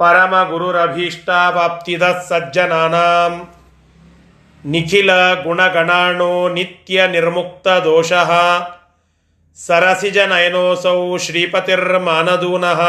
[0.00, 3.32] परमगुरुरभीष्टावाप्तिदः सज्जनानां
[4.72, 8.30] निखिलगुणगणाणो नित्यनिर्मुक्तदोषः
[9.66, 12.80] सरसिजनयनोऽसौ श्रीपतिर्मानदूनः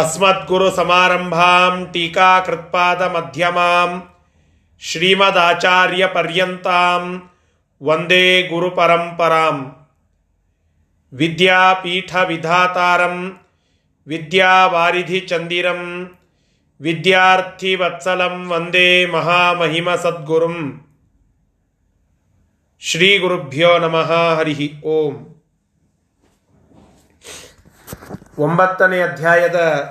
[0.00, 3.88] अस्मद्गुरुसमारम्भां टीकाकृत्पादमध्यमां
[4.82, 7.02] श्रीमदाचार्यपर्यन्तां
[7.80, 8.24] वन्दे
[14.07, 16.11] ವಿದ್ಯಾವಾರಿಧಿ ಚಂದಿರಂ
[16.81, 20.87] ವಿದ್ಯಾರ್ಥಿ ವತ್ಸಲಂ ವಂದೇ ಮಹಾಮಹಿಮ ಸದ್ಗುರುಂ.
[22.79, 25.43] ಶ್ರೀ ಗುರುಭ್ಯೋ ನಮಃ ಹರಿ ಓಂ.
[28.39, 29.89] ಒಂಬತ್ತನೇ ಅಧ್ಯಾಯದ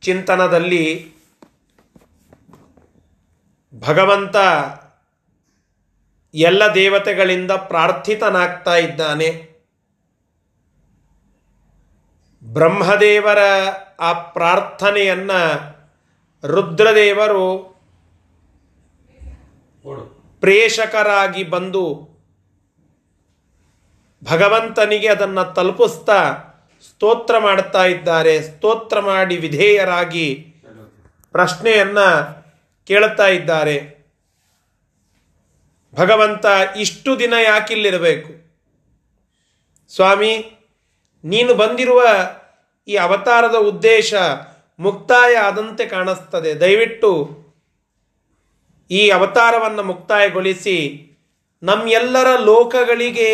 [0.00, 1.12] ಚಿಂತನದಲ್ಲಿ
[3.78, 4.36] ಭಗವಂತ
[6.34, 9.53] ಎಲ್ಲ ದೇವತೆಗಳಿಂದ ಪ್ರಾರ್ಥಿತನಾಗ್ತಾ ಇದ್ದಾನೆ.
[12.54, 13.38] ಬ್ರಹ್ಮದೇವರ
[14.00, 15.40] ಆ ಪ್ರಾರ್ಥನೆಯನ್ನು
[16.46, 17.46] ರುದ್ರದೇವರು
[20.40, 21.84] ಪ್ರೇಷಕರಾಗಿ ಬಂದು
[24.24, 26.20] ಭಗವಂತನಿಗೆ ಅದನ್ನು ತಲುಪಿಸ್ತಾ
[26.88, 28.42] ಸ್ತೋತ್ರ ಮಾಡ್ತಾ ಇದ್ದಾರೆ.
[28.42, 30.54] ಸ್ತೋತ್ರ ಮಾಡಿ ವಿಧೇಯರಾಗಿ
[31.32, 32.08] ಪ್ರಶ್ನೆಯನ್ನು
[32.86, 33.76] ಕೇಳ್ತಾ ಇದ್ದಾರೆ.
[35.94, 36.46] ಭಗವಂತ
[36.76, 38.30] ಇಷ್ಟು ದಿನ ಯಾಕಿಲ್ಲಿರಬೇಕು?
[39.94, 40.32] ಸ್ವಾಮಿ,
[41.24, 42.02] ನೀನು ಬಂದಿರುವ
[42.88, 44.14] ಈ ಅವತಾರದ ಉದ್ದೇಶ
[44.78, 46.54] ಮುಕ್ತಾಯ ಆದಂತೆ ಕಾಣಿಸ್ತದೆ.
[46.54, 47.10] ದಯವಿಟ್ಟು
[48.90, 50.76] ಈ ಅವತಾರವನ್ನು ಮುಕ್ತಾಯಗೊಳಿಸಿ
[51.62, 53.30] ನಮ್ಮೆಲ್ಲರ ಲೋಕಗಳಿಗೆ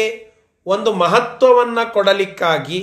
[0.66, 2.80] ಒಂದು ಮಹತ್ವವನ್ನು ಕೊಡಲಿಕ್ಕಾಗಿ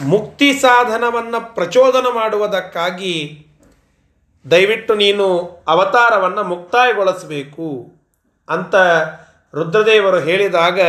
[0.00, 3.14] ಮುಕ್ತಿ ಸಾಧನವನ್ನು ಪ್ರಚೋದನ ಮಾಡುವುದಕ್ಕಾಗಿ
[4.50, 5.26] ದಯವಿಟ್ಟು ನೀನು
[5.68, 7.68] ಅವತಾರವನ್ನು ಮುಕ್ತಾಯಗೊಳಿಸಬೇಕು
[8.48, 8.74] ಅಂತ
[9.54, 10.80] ರುದ್ರದೇವರು ಹೇಳಿದಾಗ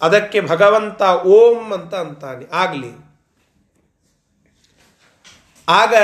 [0.00, 2.44] ಅದಕ್ಕೆ ಭಗವಂತ ಓಂ ಅಂತ ಅಂತಾನೆ.
[2.52, 3.06] ಆಗಲಿ.
[5.68, 5.94] ಆಗ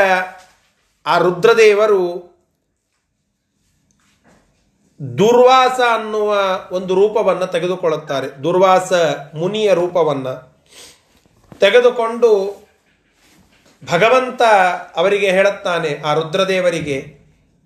[1.06, 2.32] ಆ ರುದ್ರದೇವರು
[5.18, 6.36] ದುರ್ವಾಸ ಅನ್ನುವ
[6.72, 8.42] ಒಂದು ರೂಪವನ್ನು ತೆಗೆದುಕೊಳ್ಳುತ್ತಾರೆ.
[8.42, 8.92] ದುರ್ವಾಸ
[9.34, 10.52] ಮುನಿಯ ರೂಪವನ್ನು.
[11.60, 12.62] ತೆಗೆದುಕೊಂಡು
[13.92, 14.42] ಭಗವಂತ
[14.96, 17.18] ಅವರಿಗೆ ಹೇಳುತ್ತಾನೆ, ಆ ರುದ್ರದೇವರಿಗೆ,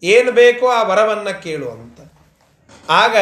[0.03, 2.01] ಏನು ಬೇಕೋ ಆ ವರವನ್ನು ಕೇಳು ಅಂತ.
[2.91, 3.17] ಆಗ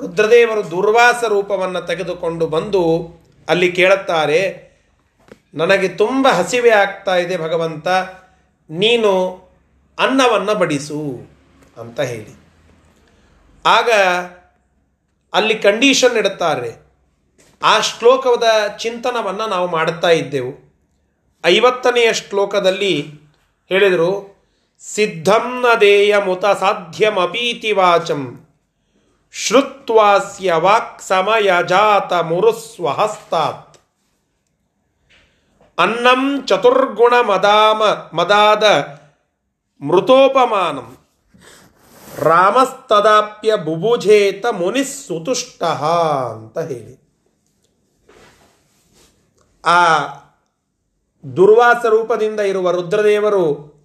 [0.00, 2.82] ರುದ್ರದೇವರು ದುರ್ವಾಸ ರೂಪವನ್ನು ತೆಗೆದುಕೊಂಡು ಬಂದು
[3.48, 4.40] ಅಲ್ಲಿ ಕೇಳುತ್ತಾರೆ,
[5.54, 7.88] ನನಗೆ ತುಂಬ ಹಸಿವೆ ಆಗ್ತಾ ಇದೆ ಭಗವಂತ,
[8.70, 9.12] ನೀನು
[9.98, 11.00] ಅನ್ನವನ್ನು ಬಡಿಸು
[11.80, 12.34] ಅಂತ ಹೇಳಿ.
[13.64, 13.90] ಆಗ
[15.32, 16.70] ಅಲ್ಲಿ ಕಂಡೀಷನ್ ಇಡುತ್ತಾರೆ,
[17.62, 20.52] ಆ ಶ್ಲೋಕದ ಚಿಂತನವನ್ನು ನಾವು ಮಾಡುತ್ತಾ ಇದ್ದೆವು.
[21.44, 22.94] ಐವತ್ತನೆಯ ಶ್ಲೋಕದಲ್ಲಿ
[23.70, 24.10] ಹೇಳಿದರು,
[24.82, 26.58] ಸಿದ್ಧಂ ನ ಸಾಧ್ಯಮಪೀತಿವಾಚಂ.
[26.60, 28.22] ಸಾಧ್യമಪೀತಿ ವಾಚಂ
[29.32, 33.78] ಶ್ರುತ್ವಾಸ್ಯ ವಾಕ್ ಸಮಯ ಜಾತ ಮುರುಸ್ವಹಸ್ತಾತ್
[35.78, 37.82] ಅನ್ನಂ ಚತುರ್ಗುಣ ಮದಾಮ,
[38.16, 38.64] ಮದಾದ
[39.80, 40.96] ಮೃತೋಪಮಾನಂ.
[42.18, 47.08] ರಾಮಸ್ತದಾಪ್ಯ ಬುಭುಜೇತ ಮುನಿಸ್ಸುತುಷ್ಟ ಅಂತ ಹೇಳಿ.
[49.64, 49.98] ಆ
[51.36, 53.78] ದುರ್ವಾಸ ರೂಪದಿಂದ ಇರುವ ರುದ್ರದೇವರು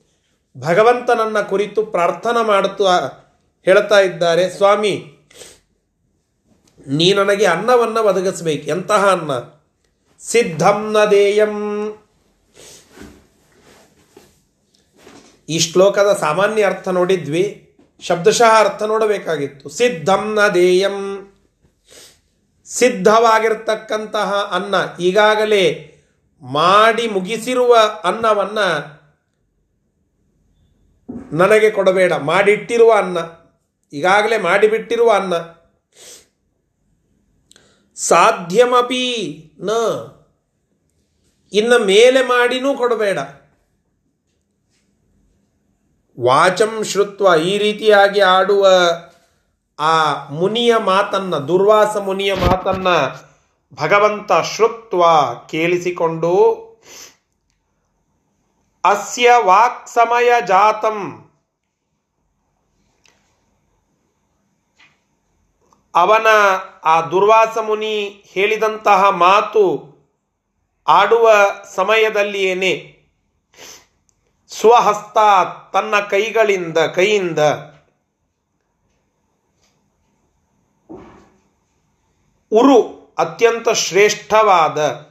[0.59, 3.09] ಭಗವಂತನನ್ನ ಕುರಿತು ಪ್ರಾರ್ಥನಾ ಮಾಡುತ್ತಾ
[3.61, 5.12] ಹೇಳ್ತಾ ಇದ್ದಾರೆ, ಸ್ವಾಮಿ
[6.87, 8.67] ನೀ ನನಗೆ ಅನ್ನವನ್ನು ಒದಗಿಸ್ಬೇಕು.
[8.67, 9.31] ಎಂತಹ ಅನ್ನ?
[10.19, 11.89] ಸಿದ್ಧಂನ ದೇಯಂ.
[15.49, 17.75] ಈ ಶ್ಲೋಕದ ಸಾಮಾನ್ಯ ಅರ್ಥ ನೋಡಿದ್ವಿ.
[18.01, 19.69] ಶಬ್ದಶಃ ಅರ್ಥ ನೋಡಬೇಕಾಗಿತ್ತು.
[19.69, 21.27] ಸಿದ್ಧಂನ ದೇಯಂ.
[22.65, 24.75] ಸಿದ್ಧವಾಗಿರ್ತಕ್ಕಂತಹ ಅನ್ನ.
[24.99, 25.95] ಈಗಾಗಲೇ
[26.41, 28.59] ಮಾಡಿ ಮುಗಿಸಿರುವ ಅನ್ನವನ್ನ
[31.41, 32.13] ನನಗೆ ಕೊಡಬೇಡ.
[32.13, 33.17] ಮಾಡಿಟ್ಟಿರುವ ಅನ್ನ.
[33.93, 35.33] ಈಗಾಗಲೇ ಮಾಡಿಬಿಟ್ಟಿರುವ ಅನ್ನ.
[37.95, 39.69] ಸಾಧ್ಯವಪಿ ನ.
[41.53, 43.19] ಇನ್ನು ಮೇಲೆ ಮಾಡಿನೂ ಕೊಡಬೇಡ.
[46.19, 48.67] ವಾಚಂ ಶ್ರುತ್ವ ಈ ರೀತಿಯಾಗಿ ಆಡುವ
[49.79, 52.87] ಆ ಮುನಿಯ ಮಾತನ್ನ, ದುರ್ವಾಸ ಮುನಿಯ ಮಾತನ್ನ
[53.73, 55.03] ಭಗವಂತ ಶ್ರುತ್ವ
[55.49, 56.53] ಕೇಳಿಸಿಕೊಂಡು,
[58.83, 61.22] ಅಸ್ಯ ವಾಕ್ ಸಮಯ ಜಾತಂ
[65.95, 66.27] ಅವನ
[66.83, 69.93] ಆ ದುರ್ವಾಸ ಮುನಿ ಹೇಳಿದಂತಹ ಮಾತು
[70.87, 71.31] ಆಡುವ
[71.75, 73.03] ಸಮಯದಲ್ಲಿಯೇನೆ?
[74.47, 75.17] ಸ್ವಹಸ್ತ
[75.73, 77.39] ತನ್ನ ಕೈಗಳಿಂದ, ಕೈಯಿಂದ.
[82.51, 85.07] ಉರು ಅತ್ಯಂತ ಶ್ರೇಷ್ಠವಾದ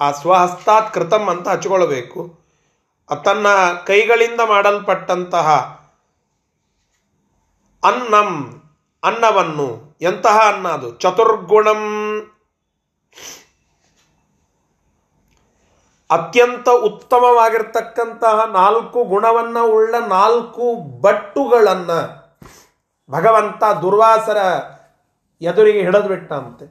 [0.00, 2.40] ಆ ಸ್ವಹಸ್ತಾತ್ ಕೃತಂ ಅಂತ ಹಚ್ಕೊಳ್ಬೇಕು.
[3.24, 3.46] ತನ್ನ
[3.86, 5.48] ಕೈಗಳಿಂದ ಮಾಡಲ್ಪಟ್ಟಂತಹ
[7.84, 8.62] ಅನ್ನಂ,
[9.04, 11.82] ಅನ್ನವನ್ನು ಎಂತಹ ಅನ್ನ ಅದು ಚತುರ್ಗುಣಂ.
[16.10, 22.26] ಅತ್ಯಂತ ಉತ್ತಮವಾಗಿರ್ತಕ್ಕಂತಹ ನಾಲ್ಕು ಗುಣವನ್ನು ಉಳ್ಳ ನಾಲ್ಕು ಬಟ್ಟುಗಳನ್ನು
[23.10, 24.36] ಭಗವಂತ ದುರ್ವಾಸರ
[25.40, 26.66] ಎದುರಿಗೆ ಹಿಡಿದು ಬಿಟ್ಟಂತೆ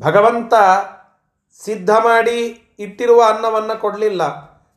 [0.00, 0.54] ಭಗವಂತ
[1.64, 4.22] ಸಿದ್ಧ ಮಾಡಿ ಇಟ್ಟಿರುವ ಅನ್ನವನ್ನು ಕೊಡಲಿಲ್ಲ.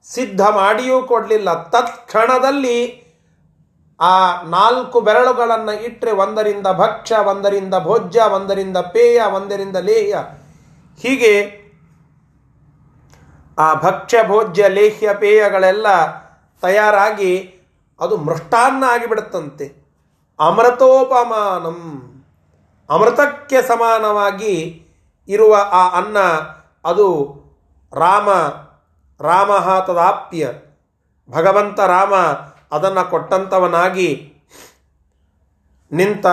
[0.04, 1.64] ಸಿದ್ಧ ಮಾಡಿಯೂ ಕೊಡಲಿಲ್ಲ.
[1.64, 3.07] ತತ್ಕ್ಷಣದಲ್ಲಿ
[4.00, 10.18] ಆ ನಾಲ್ಕು ಬೆರಳುಗಳನ್ನು ಇಟ್ಟರೆ ಒಂದರಿಂದ ಭಕ್ಷ್ಯ, ಒಂದರಿಂದ ಭೋಜ್ಯ, ಒಂದರಿಂದ ಪೇಯ, ಒಂದರಿಂದ ಲೇಹ್ಯ.
[11.02, 11.68] ಹೀಗೆ
[13.58, 15.88] ಆ ಭಕ್ಷ್ಯ, ಭೋಜ್ಯ, ಲೇಹ್ಯ, ಪೇಯಗಳೆಲ್ಲ
[16.62, 17.56] ತಯಾರಾಗಿ
[18.00, 19.88] ಅದು ಮೃಷ್ಟಾನ್ನ ಆಗಿಬಿಡುತ್ತಂತೆ.
[20.40, 22.14] ಅಮೃತೋಪಮಾನಂ.
[22.90, 24.88] ಅಮೃತಕ್ಕೆ ಸಮಾನವಾಗಿ
[25.28, 26.18] ಇರುವ ಆ ಅನ್ನ
[26.86, 27.38] ಅದು
[27.94, 28.30] ರಾಮ
[29.22, 30.50] ರಾಮ ತದಾಪ್ಯ
[31.30, 32.14] ಭಗವಂತ ರಾಮ
[32.72, 34.10] ಅದನ್ನು ಕೊಟ್ಟಂಥವನಾಗಿ
[35.92, 36.26] ನಿಂತ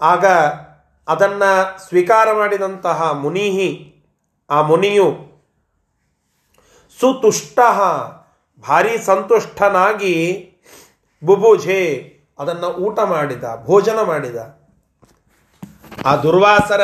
[0.00, 0.24] ಆಗ
[1.08, 3.70] ಅದನ್ನು ಸ್ವೀಕಾರ ಮಾಡಿದಂತಹ ಮುನಿಹಿ,
[4.50, 5.08] ಆ ಮುನಿಯು
[7.00, 7.58] ಸುತುಷ್ಟ,
[8.64, 10.14] ಭಾರಿ ಸಂತುಷ್ಟನಾಗಿ
[11.24, 11.82] ಬುಬುಜೆ
[12.38, 14.36] ಅದನ್ನು ಊಟ ಮಾಡಿದ, ಭೋಜನ ಮಾಡಿದ.
[16.06, 16.82] ಆ ದುರ್ವಾಸರ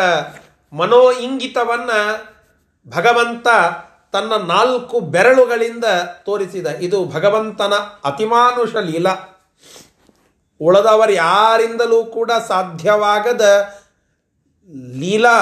[0.73, 1.99] ಮನೋ ಇಂಗಿತವನ್ನು
[2.91, 3.47] ಭಗವಂತ
[4.13, 5.85] ತನ್ನ ನಾಲ್ಕು ಬೆರಳುಗಳಿಂದ
[6.25, 6.67] ತೋರಿಸಿದ.
[6.67, 7.73] ಇದು ಭಗವಂತನ
[8.05, 9.15] ಅತಿಮಾನುಷ ಲೀಲಾ.
[10.61, 13.75] ಉಳದವರು ಯಾರಿಂದಲೂ ಕೂಡ ಸಾಧ್ಯವಾಗದ
[14.95, 15.39] ಲೀಲಾ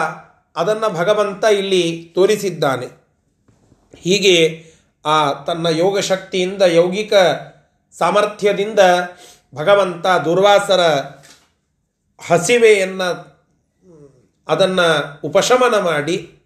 [0.57, 2.87] ಅದನ್ನು ಭಗವಂತ ಇಲ್ಲಿ ತೋರಿಸಿದ್ದಾನೆ.
[3.97, 4.65] ಹೀಗೆ
[5.07, 7.13] ಆ ತನ್ನ ಯೋಗ ಶಕ್ತಿಯಿಂದ, ಯೌಗಿಕ
[7.99, 8.79] ಸಾಮರ್ಥ್ಯದಿಂದ
[9.55, 10.81] ಭಗವಂತ ದುರ್ವಾಸರ
[12.29, 13.31] ಹಸಿವೆಯನ್ನು
[14.49, 16.40] ಅದನ್ನು ಉಪಶಮನ ಮಾಡಿ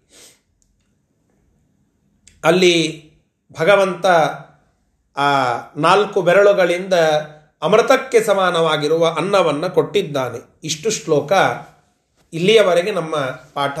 [2.45, 3.05] ಅಲ್ಲಿ
[3.59, 4.05] ಭಗವಂತ
[5.17, 5.29] ಆ
[5.77, 6.93] ನಾಲ್ಕು ಬೆರಳುಗಳಿಂದ
[7.61, 10.59] ಅಮೃತಕ್ಕೆ ಸಮಾನವಾಗಿರುವ ಅನ್ನವನ್ನು ಕೊಟ್ಟಿದ್ದಾನೆ.
[10.63, 11.31] ಇಷ್ಟು ಶ್ಲೋಕ
[12.33, 13.15] ಇಲ್ಲಿಯವರೆಗೆ ನಮ್ಮ
[13.53, 13.79] ಪಾಠ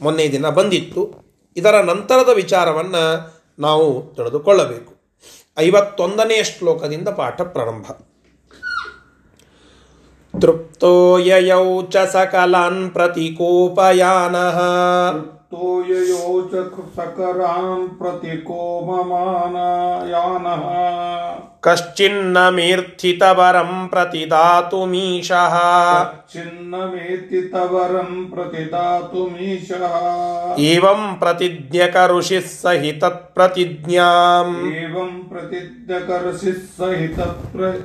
[0.00, 1.24] ಮೊನ್ನೆ ದಿನ ಬಂದಿತ್ತು.
[1.56, 4.94] ಇದರ ನಂತರದ ವಿಚಾರವನ್ನು ನಾವು ತಿಳಿದುಕೊಳ್ಳಬೇಕು.
[5.58, 7.84] ಐವತ್ತೊಂದನೆಯ ಶ್ಲೋಕದಿಂದ ಪಾಠ ಪ್ರಾರಂಭ.
[10.40, 14.60] ತೃಪ್ತೋ ಯಯೌ ಚ ಸಕಲಾನ್ ಪ್ರತಿಕೋಪಯಾನಃ.
[15.54, 20.64] तो तोययो च सकरान् प्रति को ममानायानः।
[21.64, 25.54] कश्चिन्नमीर्थितवरं प्रतिदातुमीशः।
[26.04, 29.94] कश्चिन्नमेर्थितवरं प्रतिदातुमीशः।
[30.58, 37.84] एवं प्रतिज्ञकरुषिः सहितप्रतिज्ञाम् एवं प्रतिज्ञकरुषिः सहितप्र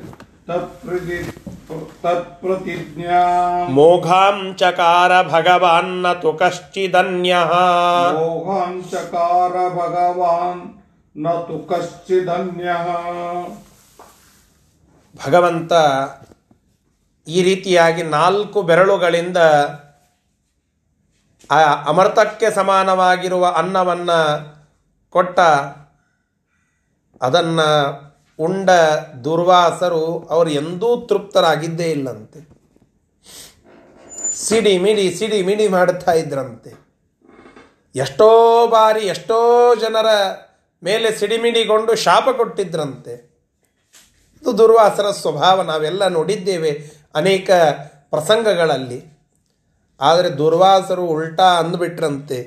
[3.70, 7.52] मोघां चकार भगवान्न तु कश्चिदन्यः
[8.16, 10.62] मोहान् चकार भगवान्
[11.14, 12.88] न तु कश्चिदन्यः
[15.14, 15.72] ಭಗವಂತ
[17.26, 19.38] ಈ ರೀತಿಯಾಗಿ ನಾಲ್ಕು ಬೆರಳುಗಳಿಂದ
[21.50, 21.58] ಆ
[21.90, 24.18] ಅಮೃತಕ್ಕೆ ಸಮಾನವಾಗಿರುವ ಅನ್ನವನ್ನು
[25.14, 25.38] ಕೊಟ್ಟ
[27.20, 27.68] ಅದನ್ನು
[28.39, 28.69] ಉಂಡ
[29.23, 32.39] ದುರ್ವಾಸರು ಅವರು ಎಂದೂ ತೃಪ್ತರಾಗಿದ್ದೇ ಇಲ್ಲಂತೆ.
[34.47, 36.71] ಸಿಡಿ ಮಿಡಿ ಸಿಡಿ ಮಿಡಿ ಮಾಡುತ್ತಾ ಇದ್ರಂತೆ.
[37.95, 38.29] ಎಷ್ಟೋ
[38.67, 39.39] ಬಾರಿ ಎಷ್ಟೋ
[39.75, 40.05] ಜನರ
[40.83, 43.13] ಮೇಲೆ ಸಿಡಿಮಿಡಿಗೊಂಡು ಶಾಪ ಕೊಟ್ಟಿದ್ರಂತೆ.
[44.41, 46.71] ಇದು ದುರ್ವಾಸರ ಸ್ವಭಾವ ನಾವೆಲ್ಲ ನೋಡಿದ್ದೇವೆ
[47.15, 47.49] ಅನೇಕ
[48.09, 48.99] ಪ್ರಸಂಗಗಳಲ್ಲಿ.
[50.01, 52.39] ಆದರೆ ದುರ್ವಾಸರು ಉಲ್ಟಾ ಅಂದ್ಬಿಟ್ರಂತೆ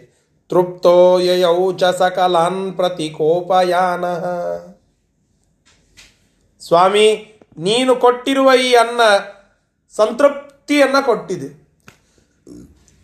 [0.48, 4.04] ತೃಪ್ತೋ ಯಯೌ ಚ ಸಕಲಾನ್ ಪ್ರತಿಕೋಪಯಾನ.
[6.66, 9.00] ಸ್ವಾಮಿ, ನೀನು ಕೊಟ್ಟಿರುವ ಈ ಅನ್ನ
[9.96, 11.62] ಸಂತೃಪ್ತಿಯನ್ನು ಕೊಟ್ಟಿದೆ.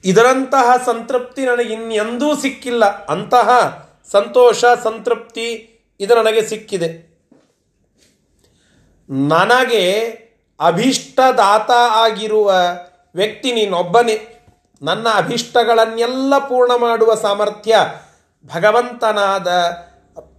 [0.04, 3.06] ಇದರಂತಹ ಸಂತೃಪ್ತಿ ನನಗೆ ಇನ್ನೆಂದೂ ಸಿಕ್ಕಿಲ್ಲ.
[3.06, 3.48] ಅಂತಹ
[4.10, 7.08] ಸಂತೋಷ, ಸಂತೃಪ್ತಿ ಇದು ನನಗೆ ಸಿಕ್ಕಿದೆ.
[9.10, 10.00] ನನಗೆ
[10.60, 12.54] ಅಭೀಷ್ಟದಾತ ಆಗಿರುವ
[13.14, 14.34] ವ್ಯಕ್ತಿ ನೀನೊಬ್ಬನೇ.
[14.82, 17.76] ನನ್ನ ಅಭಿಷ್ಟಗಳನ್ನೆಲ್ಲ ಪೂರ್ಣ ಮಾಡುವ ಸಾಮರ್ಥ್ಯ
[18.46, 19.46] ಭಗವಂತನಾದ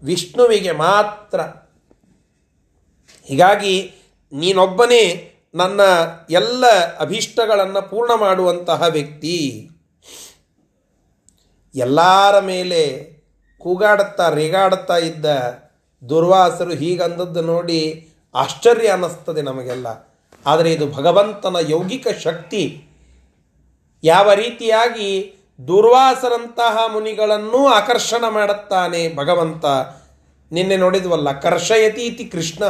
[0.03, 1.41] ವಿಷ್ಣುವಿಗೆ ಮಾತ್ರ.
[3.29, 3.91] ಹೀಗಾಗಿ
[4.33, 5.81] ನೀನೊಬ್ಬನೇ ನನ್ನ
[6.29, 6.65] ಎಲ್ಲ
[6.99, 9.69] ಅಭೀಷ್ಟಗಳನ್ನು ಪೂರ್ಣ ಮಾಡುವಂತಹ ವ್ಯಕ್ತಿ.
[11.75, 13.13] ಎಲ್ಲರ ಮೇಲೆ
[13.59, 15.25] ಕೂಗಾಡುತ್ತಾ ರೇಗಾಡುತ್ತಾ ಇದ್ದ
[16.09, 19.87] ದುರ್ವಾಸರು ಹೀಗಂದದ್ದು ನೋಡಿ ಆಶ್ಚರ್ಯ ಅನ್ನಿಸ್ತದೆ ನಮಗೆಲ್ಲ.
[20.45, 22.83] ಆದರೆ ಇದು ಭಗವಂತನ ಯೌಗಿಕ ಶಕ್ತಿ.
[24.03, 25.35] ಯಾವ ರೀತಿಯಾಗಿ
[25.67, 29.65] ದುರ್ವಾಸರಂತಹ ಮುನಿಗಳನ್ನೂ ಆಕರ್ಷಣ ಮಾಡುತ್ತಾನೆ ಭಗವಂತ.
[30.51, 32.63] ನಿನ್ನೆ ನೋಡಿದ್ವಲ್ಲ ಕರ್ಷಯತಿ ಇತಿ ಕೃಷ್ಣ.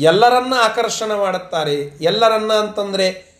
[0.00, 1.74] ಎಲ್ಲರನ್ನ ಆಕರ್ಷಣೆ ಮಾಡುತ್ತಾರೆ.
[2.00, 3.30] ಎಲ್ಲರನ್ನ ಅಂತಂದರೆ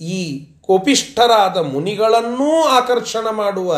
[0.00, 3.76] ಈ ಕೋಪಿಷ್ಠರಾದ ಮುನಿಗಳನ್ನೂ ಆಕರ್ಷಣ ಮಾಡುವ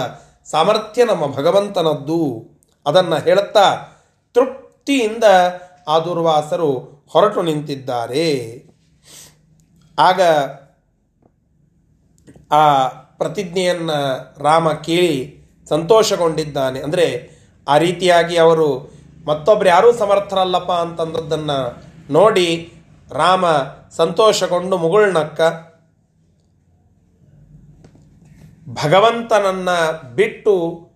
[0.50, 2.44] ಸಾಮರ್ಥ್ಯ ನಮ್ಮ ಭಗವಂತನದ್ದು.
[2.86, 3.88] ಅದನ್ನು ಹೇಳುತ್ತಾ
[4.34, 5.24] ತೃಪ್ತಿಯಿಂದ
[5.88, 8.62] ಆ ದುರ್ವಾಸರು ಹೊರಟು ನಿಂತಿದ್ದಾರೆ.
[9.98, 10.20] ಆಗ
[12.52, 13.98] ಆ ಪ್ರತಿಜ್ಞೆಯನ್ನು
[14.42, 16.80] ರಾಮ ಕೇಳಿ ಸಂತೋಷಗೊಂಡಿದ್ದಾನೆ.
[16.80, 17.30] ಅಂದರೆ
[17.68, 18.90] ಆ ರೀತಿಯಾಗಿ ಅವರು
[19.26, 22.74] ಮತ್ತೊಬ್ಬರು ಯಾರೂ ಸಮರ್ಥರಲ್ಲಪ್ಪ ಅಂತಂದದ್ದನ್ನು ನೋಡಿ
[23.12, 23.44] ರಾಮ
[23.96, 25.40] ಸಂತೋಷಗೊಂಡು ಮುಗುಳ್ನಕ್ಕ.
[28.68, 29.70] ಭಗವಂತನನ್ನ
[30.14, 30.86] ಬಿಟ್ಟು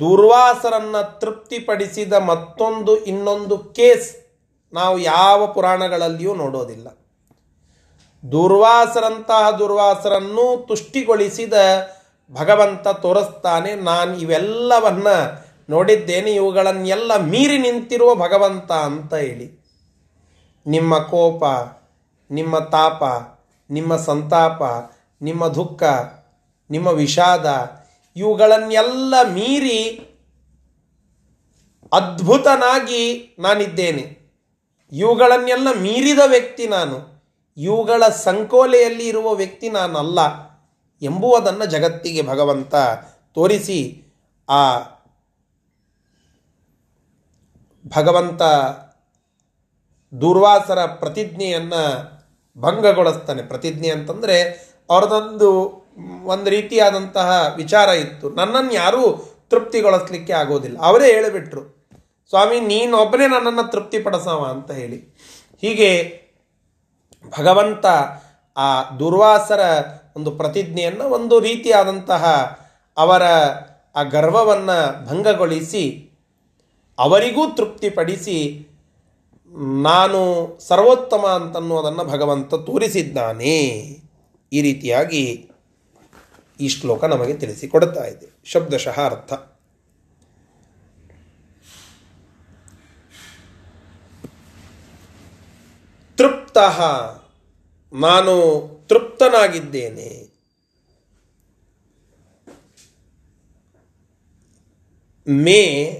[0.00, 4.16] ದುರ್ವಾಸರನ್ನ ತೃಪ್ತಿಪಡಿಸಿದ ಮತ್ತೊಂದು ಇನ್ನೊಂದು ಕೇಸ್
[4.72, 6.88] ನಾವು ಯಾವ ಪುರಾಣಗಳಲ್ಲಿಯೂ ನೋಡೋದಿಲ್ಲ.
[8.32, 11.52] ದುರ್ವಾಸರಂತಹ ದುರ್ವಾಸರನ್ನು ತುಷ್ಟಿಗೊಳಿಸಿದ
[12.32, 15.06] ಭಗವಂತ ತೋರಿಸ್ತಾನೆ, ನಾನು ಇವೆಲ್ಲವನ್ನ
[15.70, 19.59] ನೋಡಿದ್ದೇನೆ, ಇವುಗಳನ್ನೆಲ್ಲ ಮೀರಿ ನಿಂತಿರುವ ಭಗವಂತ ಅಂತ ಹೇಳಿ.
[20.66, 21.44] ನಿಮ್ಮ ಕೋಪ,
[22.30, 23.02] ನಿಮ್ಮ ತಾಪ,
[23.70, 24.62] ನಿಮ್ಮ ಸಂತಾಪ,
[25.22, 25.82] ನಿಮ್ಮ ದುಃಖ,
[26.70, 27.76] ನಿಮ್ಮ ವಿಷಾದ,
[28.16, 30.06] ಇವುಗಳನ್ನೆಲ್ಲ ಮೀರಿ
[31.92, 34.20] ಅದ್ಭುತನಾಗಿ ನಾನಿದ್ದೇನೆ.
[34.92, 37.20] ಇವುಗಳನ್ನೆಲ್ಲ ಮೀರಿದ ವ್ಯಕ್ತಿ ನಾನು.
[37.56, 40.18] ಇವುಗಳ ಸಂಕೋಲೆಯಲ್ಲಿ ಇರುವ ವ್ಯಕ್ತಿ ನಾನಲ್ಲ
[41.02, 42.74] ಎಂಬುವುದನ್ನು ಜಗತ್ತಿಗೆ ಭಗವಂತ
[43.34, 44.02] ತೋರಿಸಿ
[44.48, 44.78] ಆ
[47.96, 48.42] ಭಗವಂತ
[50.20, 51.82] ದುರ್ವಾಸರ ಪ್ರತಿಜ್ಞೆಯನ್ನು
[52.60, 53.42] ಭಂಗಗೊಳಿಸ್ತಾನೆ.
[53.42, 55.50] ಪ್ರತಿಜ್ಞೆ ಅಂತಂದರೆ ಅವ್ರದೊಂದು
[56.24, 58.30] ಒಂದು ರೀತಿಯಾದಂತಹ ವಿಚಾರ ಇತ್ತು.
[58.30, 60.78] ನನ್ನನ್ನು ಯಾರೂ ತೃಪ್ತಿಗೊಳಿಸ್ಲಿಕ್ಕೆ ಆಗೋದಿಲ್ಲ.
[60.80, 61.88] ಅವರೇ ಹೇಳಿಬಿಟ್ರು,
[62.28, 64.96] ಸ್ವಾಮಿ, ನೀನೊಬ್ಬನೇ ನನ್ನನ್ನು ತೃಪ್ತಿಪಡಿಸವ ಅಂತ ಹೇಳಿ.
[65.60, 66.20] ಹೀಗೆ
[67.38, 67.86] ಭಗವಂತ
[68.56, 69.60] ಆ ದುರ್ವಾಸರ
[70.16, 72.24] ಒಂದು ಪ್ರತಿಜ್ಞೆಯನ್ನು ಒಂದು ರೀತಿಯಾದಂತಹ
[72.96, 73.22] ಅವರ
[73.94, 75.84] ಆ ಗರ್ವವನ್ನು ಭಂಗಗೊಳಿಸಿ
[76.98, 78.66] ಅವರಿಗೂ ತೃಪ್ತಿಪಡಿಸಿ
[79.58, 83.58] ನಾನು ಸರ್ವೋತ್ತಮ ಅಂತನ್ನುವುದನ್ನು ಭಗವಂತ ತೋರಿಸಿದ್ದಾನೆ.
[84.52, 85.50] ಈ ರೀತಿಯಾಗಿ
[86.60, 88.28] ಈ ಶ್ಲೋಕ ನಮಗೆ ತಿಳಿಸಿಕೊಡುತ್ತಾ ಇದೆ.
[88.44, 89.32] ಶಬ್ದಶಃ ಅರ್ಥ.
[96.16, 96.58] ತೃಪ್ತ
[97.92, 100.30] ನಾನು ತೃಪ್ತನಾಗಿದ್ದೇನೆ.
[105.28, 105.90] ಮೇ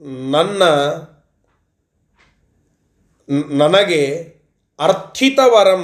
[0.00, 0.62] ನನ್ನ
[3.32, 4.02] ನನಗೆ
[4.80, 5.82] ಅರ್ಥಿತವರಂ.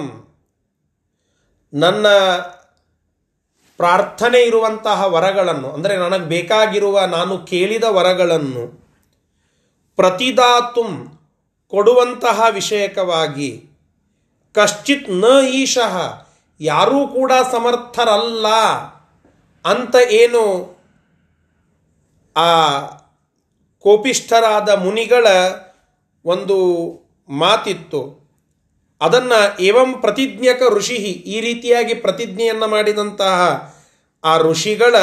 [1.74, 2.06] ನನ್ನ
[3.76, 8.64] ಪ್ರಾರ್ಥನೆ ಇರುವಂತಹ ವರಗಳನ್ನು, ಅಂದರೆ ನನಗೆ ಬೇಕಾಗಿರುವ ನಾನು ಕೇಳಿದ ವರಗಳನ್ನು
[9.96, 10.90] ಪ್ರತಿದಾತುಂ
[11.72, 13.68] ಕೊಡುವಂತಹ ವಿಷಯಕವಾಗಿ
[14.52, 15.94] ಕಶ್ಚಿತ್ನ ಈಶಃ
[16.60, 18.46] ಯಾರೂ ಕೂಡ ಸಮರ್ಥರಲ್ಲ
[19.64, 20.44] ಅಂತ ಏನು
[22.36, 22.50] ಆ
[23.84, 25.26] ಕೋಪಿಷ್ಠರಾದ ಮುನಿಗಳ
[26.24, 26.58] ಒಂದು
[27.28, 28.28] ಮಾತಿತ್ತು.
[29.00, 33.38] ಅದನ್ನು ಏವಂ ಪ್ರತಿಜ್ಞಕ ಋಷಿ ಈ ರೀತಿಯಾಗಿ ಪ್ರತಿಜ್ಞೆಯನ್ನು ಮಾಡಿದಂತಹ
[34.24, 34.96] ಆ ಋಷಿಗಳ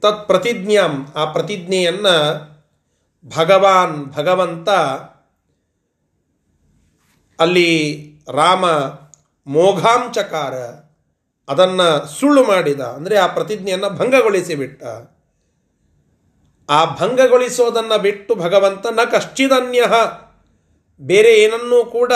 [0.00, 2.16] ತತ್ ಪ್ರತಿಜ್ಞಾಂ ಆ ಪ್ರತಿಜ್ಞೆಯನ್ನು
[3.36, 4.68] ಭಗವಾನ್, ಭಗವಂತ
[7.38, 7.70] ಅಲ್ಲಿ
[8.32, 8.66] ರಾಮ
[9.46, 10.54] ಮೋಘಾಂಚಕಾರ
[11.48, 12.80] ಅದನ್ನು ಸುಳ್ಳು ಮಾಡಿದ.
[12.80, 14.82] ಅಂದರೆ ಆ ಪ್ರತಿಜ್ಞೆಯನ್ನು ಭಂಗಗೊಳಿಸಿಬಿಟ್ಟ.
[16.70, 19.82] ಆ ಭಂಗಗೊಳಿಸೋದನ್ನು ಬಿಟ್ಟು ಭಗವಂತ ನ ಕಶ್ಚಿದನ್ಯ
[21.00, 22.12] ಬೇರೆ ಏನನ್ನೂ ಕೂಡ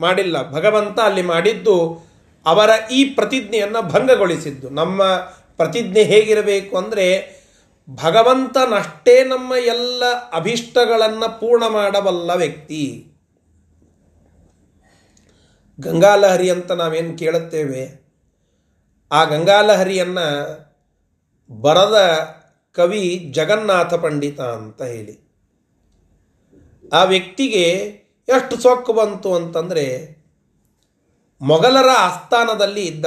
[0.00, 0.50] ಮಾಡಿಲ್ಲ.
[0.50, 2.06] ಭಗವಂತ ಅಲ್ಲಿ ಮಾಡಿದ್ದು
[2.46, 4.68] ಅವರ ಈ ಪ್ರತಿಜ್ಞೆಯನ್ನು ಭಂಗಗೊಳಿಸಿದ್ದು.
[4.68, 5.06] ನಮ್ಮ
[5.56, 7.36] ಪ್ರತಿಜ್ಞೆ ಹೇಗಿರಬೇಕು ಅಂದರೆ
[7.90, 13.06] ಭಗವಂತನಷ್ಟೇ ನಮ್ಮ ಎಲ್ಲ ಅಭಿಷ್ಟಗಳನ್ನು ಪೂರ್ಣ ಮಾಡಬಲ್ಲ ವ್ಯಕ್ತಿ.
[15.80, 18.06] ಗಂಗಾಲಹರಿ ಅಂತ ನಾವೇನು ಕೇಳುತ್ತೇವೆ?
[19.12, 20.56] ಆ ಗಂಗಾಲಹರಿಯನ್ನು
[21.50, 21.98] ಬರದ
[22.72, 25.26] ಕವಿ ಜಗನ್ನಾಥ ಪಂಡಿತ ಅಂತ ಹೇಳಿ.
[26.92, 29.84] ಆ ವ್ಯಕ್ತಿಗೆ ಎಷ್ಟು ಸೊಕ್ಕು ಬಂತು ಅಂತಂದರೆ,
[31.40, 33.06] ಮೊಘಲರ ಆಸ್ಥಾನದಲ್ಲಿ ಇದ್ದ,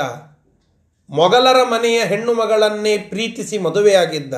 [1.09, 4.33] ಮೊಘಲರ ಮನೆಯ ಹೆಣ್ಣು ಮಗಳನ್ನೇ ಪ್ರೀತಿಸಿ ಮದುವೆಯಾಗಿದ್ದ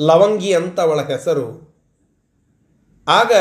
[0.00, 1.48] ಲವಂಗಿ ಅಂತ ಅವಳ ಹೆಸರು.
[3.08, 3.32] ಆಗ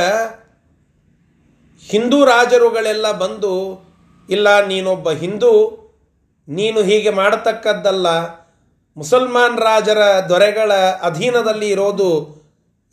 [1.89, 3.53] ಹಿಂದೂ ರಾಜರುಗಳೆಲ್ಲ ಬಂದು,
[4.29, 5.53] ಇಲ್ಲ, ನೀನೊಬ್ಬ ಹಿಂದೂ,
[6.47, 8.07] ನೀನು ಹೀಗೆ ಮಾಡತಕ್ಕದ್ದಲ್ಲ,
[8.97, 12.11] ಮುಸಲ್ಮಾನ್ ರಾಜರ ದೊರೆಗಳ ಅಧೀನದಲ್ಲಿ ಇರೋದು,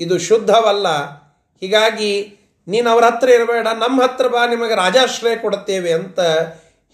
[0.01, 0.89] ಇದು ಶುದ್ಧವಲ್ಲ,
[1.61, 6.21] ಹೀಗಾಗಿ ನೀನು ಅವ್ರ ಹತ್ರ ಇರಬೇಡ ನಮ್ಮ ಹತ್ರ ಬಾ, ನಿಮಗೆ ರಾಜಾಶ್ರಯ ಕೊಡುತ್ತೇವೆ ಅಂತ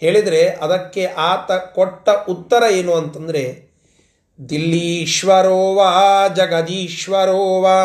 [0.02, 3.68] ಹೇಳಿದರೆ ಅದಕ್ಕೆ ಆತ ಕೊಟ್ಟ ಉತ್ತರ ಏನು ಅಂತಂದರೆ,
[4.48, 5.90] ದಿಲ್ಲೀಶ್ವರೋವಾ,
[6.28, 7.78] ಜಗದೀಶ್ವರೋವಾ,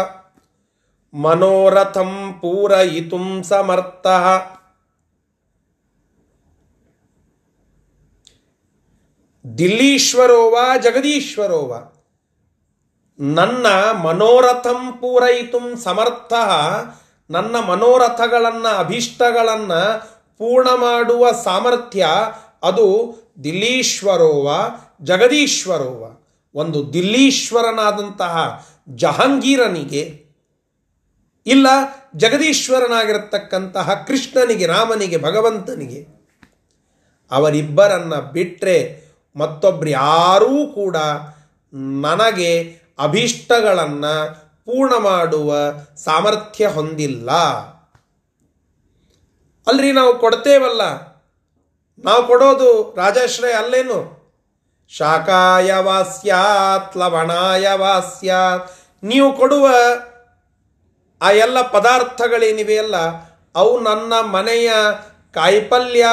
[1.13, 4.07] ಮನೋರಥಂ ಪೂರಯಿತು ಸಮರ್ಥ.
[9.57, 11.73] ದಿಲ್ಲೀಶ್ವರೋವ, ಜಗದೀಶ್ವರೋವ,
[13.19, 16.33] ನನ್ನ ಮನೋರಥಂ ಪೂರಯಿತು ಸಮರ್ಥ
[17.29, 20.01] ನನ್ನ ಮನೋರಥಗಳನ್ನು, ಅಭೀಷ್ಟಗಳನ್ನು
[20.37, 22.07] ಪೂರ್ಣ ಮಾಡುವ ಸಾಮರ್ಥ್ಯ
[22.63, 24.55] ಅದು ದಿಲ್ಲೀಶ್ವರೋವ
[25.01, 26.23] ಜಗದೀಶ್ವರೋವ.
[26.59, 30.23] ಒಂದು ದಿಲ್ಲೀಶ್ವರನಾದಂತಹ ಜಹಾಂಗೀರನಿಗೆ
[31.45, 31.67] ಇಲ್ಲ,
[32.15, 36.23] ಜಗದೀಶ್ವರನಾಗಿರತಕ್ಕಂತಹ ಕೃಷ್ಣನಿಗೆ, ರಾಮನಿಗೆ, ಭಗವಂತನಿಗೆ.
[37.31, 39.03] ಅವರಿಬ್ಬರನ್ನು ಬಿಟ್ಟರೆ
[39.35, 40.97] ಮತ್ತೊಬ್ಬರು ಯಾರೂ ಕೂಡ
[41.73, 45.55] ನನಗೆ ಅಭೀಷ್ಟಗಳನ್ನು ಪೂರ್ಣ ಮಾಡುವ
[45.95, 47.31] ಸಾಮರ್ಥ್ಯ ಹೊಂದಿಲ್ಲ.
[49.67, 50.81] ಅಲ್ರಿ ನಾವು ಕೊಡ್ತೇವಲ್ಲ.
[52.03, 54.23] ನಾವು ಕೊಡೋದು ರಾಜಾಶ್ರಯ ಅಲ್ಲೇನು?
[54.89, 58.71] ಶಾಖಾಯ ವಾಸ್ಯಾತ್, ಲವಣಾಯ ವಾಸ್ಯಾತ್.
[59.03, 59.69] ನೀವು ಕೊಡುವ
[61.21, 62.95] ಆ ಎಲ್ಲ ಪದಾರ್ಥಗಳೇನಿವೆಯಲ್ಲ
[63.55, 64.71] ಅವು ನನ್ನ ಮನೆಯ
[65.33, 66.05] ಕಾಯಿಪಲ್ಯ,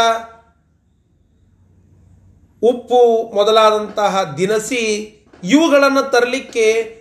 [2.62, 4.85] ಉಪ್ಪು ಮೊದಲಾದಂತಹ ದಿನಸಿ
[5.45, 7.00] ಇವುಗಳನ್ನು ತರಲಿಕ್ಕೆ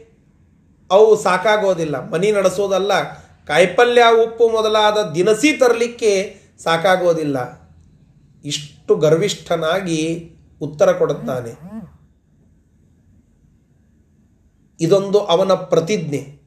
[0.92, 2.10] ಅವು ಸಾಕಾಗೋದಿಲ್ಲ.
[2.10, 3.12] ಮನಿ ನಡೆಸೋದಲ್ಲ.
[3.48, 7.60] ಕಾಯಿಪಲ್ಯ, ಉಪ್ಪು ಮೊದಲಾದ ದಿನಸಿ ತರಲಿಕ್ಕೆ ಸಾಕಾಗೋದಿಲ್ಲ.
[8.46, 10.32] ಇಷ್ಟು ಗರ್ವಿಷ್ಠನಾಗಿ
[10.62, 11.52] ಉತ್ತರ ಕೊಡುತ್ತಾನೆ.
[14.82, 16.40] ಇದೊಂದು ಅವನ ಪ್ರತಿಜ್ಞೆ.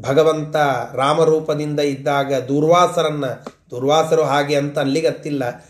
[0.00, 0.56] ಭಗವಂತ
[0.94, 3.26] ರಾಮರೂಪದಿಂದ ಇದ್ದಾಗ ದುರ್ವಾಸರನ್ನ,
[3.70, 5.64] ದುರ್ವಾಸರು ಹಾಗೆ ಅಂತ ಅಲ್ಲಿಗತ್ತಿಲ್ಲ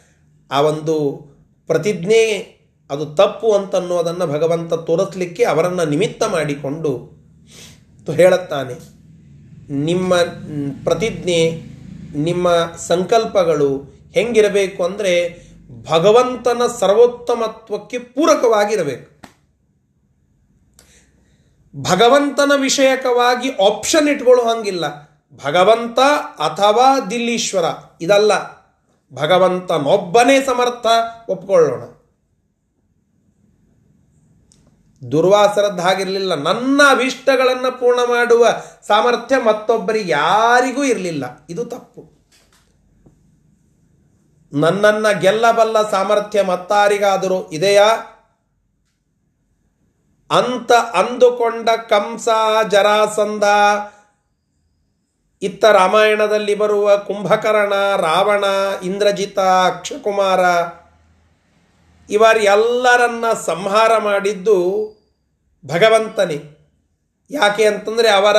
[0.51, 1.27] ಆ ಒಂದು
[1.67, 2.61] ಪ್ರತಿಜ್ಞೆ,
[2.91, 7.20] ಅದು ತಪ್ಪು ಅಂತನ್ನೋದನ್ನು ಭಗವಂತ ತೋರಿಸ್ಲಿಕ್ಕೆ ಅವರನ್ನು ನಿಮಿತ್ತ ಮಾಡಿಕೊಂಡು
[8.07, 8.75] ಹೇಳುತ್ತಾನೆ.
[9.73, 10.17] ನಿಮ್ಮ
[10.85, 11.63] ಪ್ರತಿಜ್ಞೆ,
[12.19, 15.43] ನಿಮ್ಮ ಸಂಕಲ್ಪಗಳು ಹೆಂಗಿರಬೇಕು ಅಂದರೆ
[15.91, 19.21] ಭಗವಂತನ ಸರ್ವೋತ್ತಮತ್ವಕ್ಕೆ ಪೂರಕವಾಗಿರಬೇಕು.
[21.77, 24.85] ಭಗವಂತನ ವಿಷಯಕವಾಗಿ ಆಪ್ಷನ್ ಇಟ್ಕೊಳ್ಳೋ ಹಂಗಿಲ್ಲ.
[25.45, 25.99] ಭಗವಂತ
[26.39, 27.65] ಅಥವಾ ದಿಲ್ಲೀಶ್ವರ,
[28.01, 28.61] ಇದಲ್ಲ.
[29.13, 30.87] ಭಗವಂತನೊಬ್ಬನೇ ಸಮರ್ಥ
[31.29, 32.00] ಒಪ್ಕೊಳ್ಳೋಣ.
[35.13, 36.35] ದುರ್ವಾಸರದ್ದು ಹಾಗಿರಲಿಲ್ಲ.
[36.35, 38.47] ನನ್ನ ಅಭಿಷ್ಟಗಳನ್ನು ಪೂರ್ಣ ಮಾಡುವ
[38.87, 41.47] ಸಾಮರ್ಥ್ಯ ಮತ್ತೊಬ್ಬರಿಗೆ ಯಾರಿಗೂ ಇರಲಿಲ್ಲ.
[41.51, 42.21] ಇದು ತಪ್ಪು.
[44.53, 47.89] ನನ್ನನ್ನು ಗೆಲ್ಲಬಲ್ಲ ಸಾಮರ್ಥ್ಯ ಮತ್ತಾರಿಗಾದರೂ ಇದೆಯಾ?
[50.31, 52.29] ಅಂತ ಅಂದುಕೊಂಡ ಕಂಸ
[52.71, 53.45] ಜರಾಸಂಧ,
[55.43, 58.45] ಇತ್ತ ರಾಮಾಯಣದಲ್ಲಿ ಬರುವ ಕುಂಭಕರ್ಣ, ರಾವಣ,
[58.83, 60.41] ಇಂದ್ರಜಿತ, ಅಕ್ಷಕುಮಾರ
[62.11, 64.61] ಇವರೆಲ್ಲರನ್ನ ಸಂಹಾರ ಮಾಡಿದ್ದು
[65.67, 66.39] ಭಗವಂತನೇ.
[67.31, 68.37] ಯಾಕೆ ಅಂತಂದರೆ ಅವರ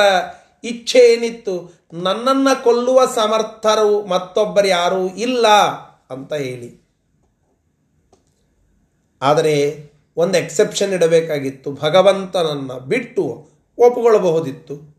[0.64, 1.82] ಇಚ್ಛೆ ಏನಿತ್ತು?
[1.92, 5.48] ನನ್ನನ್ನು ಕೊಲ್ಲುವ ಸಮರ್ಥರು ಮತ್ತೊಬ್ಬರು ಯಾರೂ ಇಲ್ಲ
[6.10, 6.82] ಅಂತ ಹೇಳಿ.
[9.22, 9.84] ಆದರೆ
[10.16, 11.72] ಒಂದು ಎಕ್ಸೆಪ್ಷನ್ ಇಡಬೇಕಾಗಿತ್ತು.
[11.72, 13.22] ಭಗವಂತನನ್ನು ಬಿಟ್ಟು
[13.78, 14.92] ಒಪ್ಪಿಕೊಳ್ಳಬಹುದಿತ್ತು.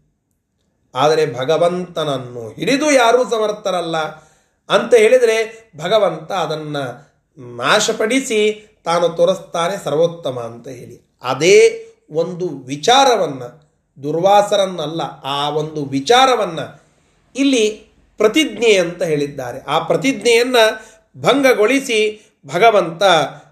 [0.96, 3.98] ಆದರೆ ಭಗವಂತನನ್ನು ಹಿಡಿದು ಯಾರೂ ಸಮರ್ಥರಲ್ಲ
[4.70, 7.14] ಅಂತ ಹೇಳಿದರೆ ಭಗವಂತ ಅದನ್ನು
[7.56, 11.20] ನಾಶಪಡಿಸಿ ತಾನು ತೋರಿಸ್ತಾನೆ ಸರ್ವೋತ್ತಮ ಅಂತ ಹೇಳಿ.
[11.24, 13.64] ಅದೇ ಒಂದು ವಿಚಾರವನ್ನು,
[14.04, 16.82] ದುರ್ವಾಸರನ್ನಲ್ಲ, ಆ ಒಂದು ವಿಚಾರವನ್ನು
[17.36, 17.70] ಇಲ್ಲಿ
[18.18, 19.60] ಪ್ರತಿಜ್ಞೆ ಅಂತ ಹೇಳಿದ್ದಾರೆ.
[19.60, 23.04] ಆ ಪ್ರತಿಜ್ಞೆಯನ್ನು ಭಂಗಗೊಳಿಸಿ ಭಗವಂತ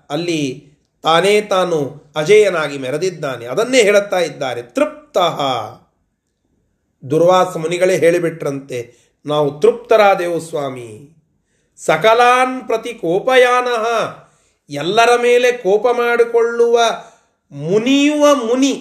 [0.10, 0.71] ಅಲ್ಲಿ
[1.04, 3.45] ತಾನೇ ತಾನು ಅಜೇಯನಾಗಿ ಮೆರೆದಿದ್ದಾನೆ.
[3.45, 4.62] ಅದನ್ನೇ ಹೇಳುತ್ತಾ ಇದ್ದಾರೆ.
[4.62, 5.17] ತೃಪ್ತ.
[7.06, 8.95] ದುರ್ವಾಸ ಮುನಿಗಳೇ ಹೇಳಿಬಿಟ್ರಂತೆ,
[9.26, 11.15] ನಾವು ತೃಪ್ತರಾದೆವು ಸ್ವಾಮಿ.
[11.78, 13.67] ಸಕಲಾನ್ ಪ್ರತಿ ಕೋಪಯಾನ,
[14.69, 16.80] ಎಲ್ಲರ ಮೇಲೆ ಕೋಪ ಮಾಡಿಕೊಳ್ಳುವ
[17.52, 18.74] ಮುನಿಯುವ ಮುನಿ.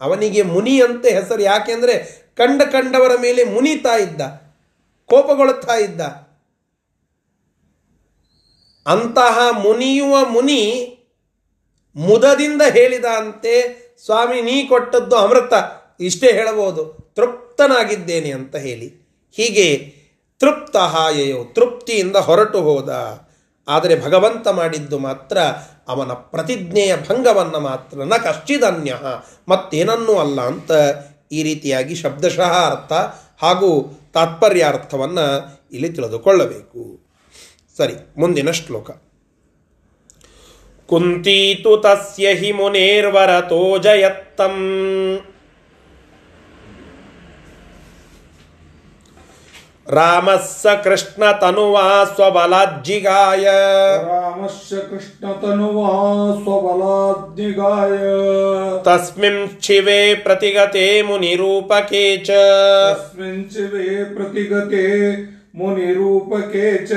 [0.00, 1.94] ಅವನಿಗೆ ಮುನಿ ಅಂತ ಹೆಸರು ಯಾಕೆಂದರೆ
[2.36, 4.20] ಕಂಡ ಕಂಡವರ ಮೇಲೆ ಮುನಿತಾ ಇದ್ದ,
[5.06, 6.00] ಕೋಪಗೊಳ್ಳುತ್ತಾ ಇದ್ದ.
[8.86, 10.92] ಅಂತಹ ಮುನಿಯುವ ಮುನಿ
[11.96, 13.54] ಮುದದಿಂದ ಹೇಳಿದ ಅಂತೆ
[14.04, 15.52] ಸ್ವಾಮಿ, ನೀ ಕೊಟ್ಟದ್ದು ಅಮೃತ.
[16.00, 17.12] ಇಷ್ಟೇ ಹೇಳಬಹುದು.
[17.16, 18.88] ತೃಪ್ತನಾಗಿದ್ದೇನೆ ಅಂತ ಹೇಳಿ.
[19.32, 19.94] ಹೀಗೆ
[20.38, 22.90] ತೃಪ್ತ ಹಾಯೆಯೋ ತೃಪ್ತಿಯಿಂದ ಹೊರಟು ಹೋದ.
[23.68, 25.38] ಆದರೆ ಭಗವಂತ ಮಾಡಿದ್ದು ಮಾತ್ರ
[25.88, 28.96] ಅವನ ಪ್ರತಿಜ್ಞೆಯ ಭಂಗವನ್ನು ಮಾತ್ರ, ನ ಕಶ್ಚಿದನ್ಯ,
[29.48, 30.72] ಮತ್ತೇನನ್ನೂ ಅಲ್ಲ ಅಂತ
[31.32, 32.92] ಈ ರೀತಿಯಾಗಿ ಶಬ್ದಶಃ ಅರ್ಥ
[33.42, 35.26] ಹಾಗೂ ತಾತ್ಪರ್ಯಾರ್ಥವನ್ನು
[35.72, 37.06] ಇಲ್ಲಿ ತಿಳಿದುಕೊಳ್ಳಬೇಕು.
[37.76, 38.90] ಸರಿ, ಮುಂದಿನ ಶ್ಲೋಕ.
[40.86, 44.56] ಕುಂತೀತು ತಸ್ಯ ಹಿ ಮುನೇರ್ವರತೋ ಜಯತ್ತಂ.
[49.90, 53.44] ರಾಮಸ್ಸ ಕೃಷ್ಣ ತನುವಾ ಸ್ವಬಲಾಜ್ಜಿಗಾಯ.
[54.04, 55.90] ರಾಮಸ್ಸ ಕೃಷ್ಣ ತನುವಾ
[56.42, 57.98] ಸ್ವಬಲಾಜ್ಜಿಗಾಯ.
[58.82, 62.30] ತಸ್ಮಿನ್ ಶಿವೆ ಪ್ರತಿಗತೆ ಮುನಿರೂಪಕೆ ಚ.
[62.30, 65.16] ತಸ್ಮಿನ್ ಶಿವೆ ಪ್ರತಿಗತೆ
[65.54, 66.92] ಮುನಿರೂಪಕೆ ಚ.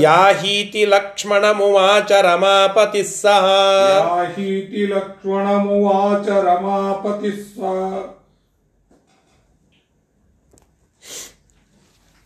[0.00, 3.44] ಯಾಹೀತಿ ಲಕ್ಷ್ಮಣಮುವಾಚ ರಮಾಪತಿ ಸಹ
[3.98, 7.64] ಯಾಹೀತಿ ಲಕ್ಷ್ಮಣಮುವಾಚ ರಮಾಪತಿ ಸ್ವ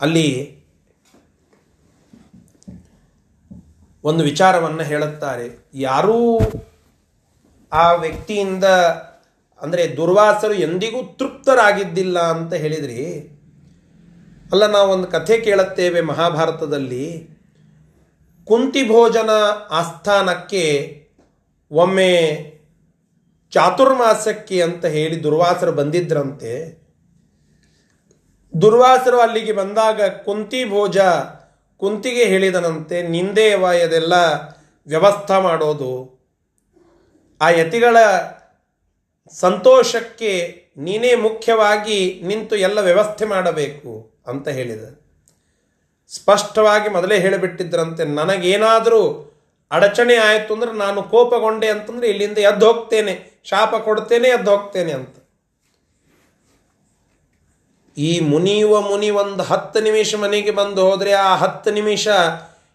[0.00, 0.28] ಅಲ್ಲಿ
[4.04, 5.46] ಒಂದು ವಿಚಾರವನ್ನು ಹೇಳುತ್ತಾರೆ.
[5.86, 6.18] ಯಾರೂ
[7.72, 8.66] ಆ ವ್ಯಕ್ತಿಯಿಂದ,
[9.62, 13.02] ಅಂದರೆ ದುರ್ವಾಸರು ಎಂದಿಗೂ ತೃಪ್ತರಾಗಿದ್ದಿಲ್ಲ ಅಂತ ಹೇಳಿದ್ರಿ,
[14.52, 17.06] ಅಲ್ಲ ನಾವು ಒಂದು ಕಥೆ ಕೇಳುತ್ತೇವೆ ಮಹಾಭಾರತದಲ್ಲಿ.
[18.46, 19.32] ಕುಂತಿ ಭೋಜನ
[19.70, 20.64] ಆಸ್ಥಾನಕ್ಕೆ
[21.70, 22.12] ಒಮ್ಮೆ
[23.52, 26.54] ಚಾತುರ್ಮಾಸಕ್ಕೆ ಅಂತ ಹೇಳಿ ದುರ್ವಾಸರು ಬಂದಿದ್ರಂತೆ.
[28.62, 30.98] ದುರ್ವಾಸರು ಅಲ್ಲಿಗೆ ಬಂದಾಗ ಕುಂತಿ ಭೋಜ
[31.76, 34.14] ಕುಂತಿಗೆ ಹೇಳಿದನಂತೆ ನಿಂದೇವ ಇದೆಲ್ಲ
[34.86, 35.92] ವ್ಯವಸ್ಥೆ ಮಾಡೋದು.
[37.40, 37.96] ಆ ಯತಿಗಳ
[39.32, 40.32] ಸಂತೋಷಕ್ಕೆ
[40.78, 44.84] ನೀನೇ ಮುಖ್ಯವಾಗಿ ನಿಂತು ಎಲ್ಲ ವ್ಯವಸ್ಥೆ ಮಾಡಬೇಕು, ಅಂತ ಹೇಳಿದ.
[46.08, 49.02] ಸ್ಪಷ್ಟವಾಗಿ ಮೊದಲೇ ಹೇಳಿಬಿಟ್ಟಿದ್ರಂತೆ, ನನಗೇನಾದರೂ
[49.70, 55.17] ಅಡಚಣೆ ಆಯಿತು ಅಂದ್ರೆ ನಾನು ಕೋಪಗೊಂಡೆ ಅಂತಂದ್ರೆ ಇಲ್ಲಿಂದ ಎದ್ದು ಹೋಗ್ತೇನೆ, ಶಾಪ ಕೊಡ್ತೇನೆ, ಎದ್ದು ಹೋಗ್ತೇನೆ, ಅಂತ.
[57.98, 62.08] ಈ ಮುನಿಯುವ ಮುನಿ ಒಂದು ಹತ್ತು ನಿಮಿಷ ಮನೆಗೆ ಬಂದು ಹೋದರೆ ಆ ಹತ್ತು ನಿಮಿಷ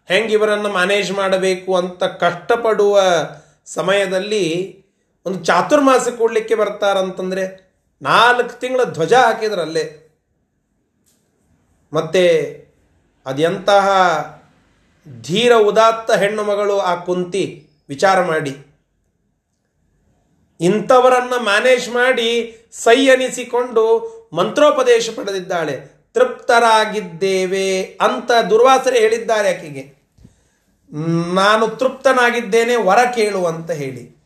[0.08, 3.02] ಹೆಂಗೆ ಇವರನ್ನು ಮ್ಯಾನೇಜ್ ಮಾಡಬೇಕು ಅಂತ ಕಷ್ಟಪಡುವ
[3.66, 4.44] ಸಮಯದಲ್ಲಿ
[5.26, 10.04] ಒಂದು ಚಾತುರ್ಮಾಸ ಕೊಡಲಿಕ್ಕೆ ಬರ್ತಾರಂತಂದರೆ ನಾಲ್ಕು ತಿಂಗಳ ಧ್ವಜ ಹಾಕಿದ್ರಲ್ಲೇ
[11.94, 12.26] ಮತ್ತೆ
[13.26, 13.90] ಅದೆಂತಹ
[15.22, 18.58] ಧೀರ ಉದಾತ್ತ ಹೆಣ್ಣು ಮಗಳು ಆ ಕುಂತಿ ವಿಚಾರ ಮಾಡಿ.
[20.62, 23.84] ಇಂಥವರನ್ನು ಮ್ಯಾನೇಜ್ ಮಾಡಿ ಸೈ ಅನಿಸಿಕೊಂಡು
[24.34, 25.94] ಮಂತ್ರೋಪದೇಶ ಪಡೆದಿದ್ದಾಳೆ.
[26.14, 30.04] ತೃಪ್ತರಾಗಿದ್ದೇವೆ ಅಂತ ದುರ್ವಾಸರೆ ಹೇಳಿದ್ದಾರೆ ಆಕೆಗೆ.
[31.34, 34.24] ನಾನು ತೃಪ್ತನಾಗಿದ್ದೇನೆ, ವರ ಕೇಳು ಅಂತ ಹೇಳಿ.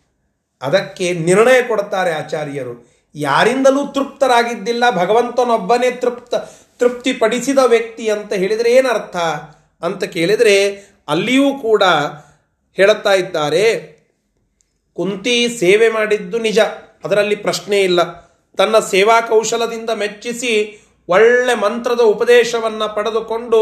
[0.62, 2.98] ಅದಕ್ಕೆ ನಿರ್ಣಯ ಕೊಡ್ತಾರೆ ಆಚಾರ್ಯರು.
[3.16, 6.36] ಯಾರಿಂದಲೂ ತೃಪ್ತರಾಗಿದ್ದಿಲ್ಲ, ಭಗವಂತನೊಬ್ಬನೇ ತೃಪ್ತ,
[6.80, 9.16] ತೃಪ್ತಿಪಡಿಸಿದ ವ್ಯಕ್ತಿ ಅಂತ ಹೇಳಿದರೆ ಏನರ್ಥ
[9.82, 10.76] ಅಂತ ಕೇಳಿದರೆ
[11.08, 11.84] ಅಲ್ಲಿಯೂ ಕೂಡ
[12.74, 13.98] ಹೇಳುತ್ತಾ ಇದ್ದಾರೆ,
[14.94, 16.60] ಕುಂತಿ ಸೇವೆ ಮಾಡಿದ್ದು ನಿಜ,
[17.04, 18.27] ಅದರಲ್ಲಿ ಪ್ರಶ್ನೆ ಇಲ್ಲ.
[18.58, 23.58] ತನ್ನ ಸೇವಾ ಕೌಶಲದಿಂದ ಮೆಚ್ಚಿಸಿ ಒಳ್ಳೆ ಮಂತ್ರದ ಉಪದೇಶವನ್ನು ಪಡೆದುಕೊಂಡು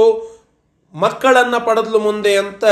[0.94, 2.64] ಮಕ್ಕಳನ್ನು ಪಡೆದಲು ಮುಂದೆ ಅಂತ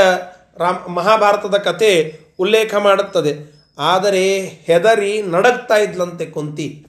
[0.56, 3.54] ರಾಮ್ ಮಹಾಭಾರತದ ಕತೆ ಉಲ್ಲೇಖ ಮಾಡುತ್ತದೆ.
[3.78, 6.86] ಆದರೆ ಹೆದರಿ ನಡಗ್ತಾ ಇದ್ಲಂತೆ ಕುಂತಿ.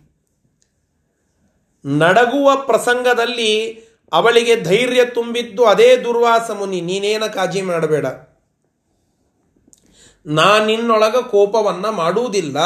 [1.85, 3.71] ನಡಗುವ ಪ್ರಸಂಗದಲ್ಲಿ
[4.13, 6.81] ಅವಳಿಗೆ ಧೈರ್ಯ ತುಂಬಿದ್ದು ಅದೇ ದುರ್ವಾಸ ಮುನಿ.
[6.81, 8.05] ನೀನೇನ ಕಾಜಿ ಮಾಡಬೇಡ.
[10.25, 12.57] ನಾನಿನ್ನೊಳಗ ಕೋಪವನ್ನ ಮಾಡುವುದಿಲ್ಲ.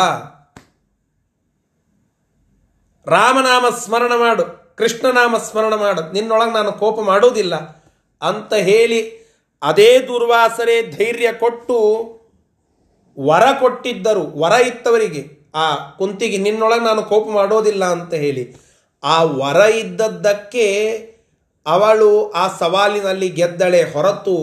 [3.07, 7.55] ರಾಮನಾಮ ಸ್ಮರಣ ಮಾಡು, ಕೃಷ್ಣನಾಮ ಸ್ಮರಣ ಮಾಡು, ನಿನ್ನೊಳಗೆ ನಾನು ಕೋಪ ಮಾಡುವುದಿಲ್ಲ.
[8.21, 9.19] ಅಂತ ಹೇಳಿ
[9.61, 11.77] ಅದೇ ದುರ್ವಾಸರೇ ಧೈರ್ಯ ಕೊಟ್ಟು
[13.19, 15.51] ವರ ಕೊಟ್ಟಿದ್ದರು, ವರ ಇತ್ತವರಿಗೆ.
[15.55, 18.55] ಆ ಕುಂತಿಗೆ ನಿನ್ನೊಳಗೆ ನಾನು ಕೋಪ ಮಾಡೋದಿಲ್ಲ ಅಂತ ಹೇಳಿ.
[19.03, 20.65] ಆ ವರ ಇದ್ದದ್ದಕ್ಕೆ
[21.65, 24.35] ಅವಳು ಆ ಸವಾಲಿನಲ್ಲಿ ಗೆದ್ದಳೆ ಹೊರತು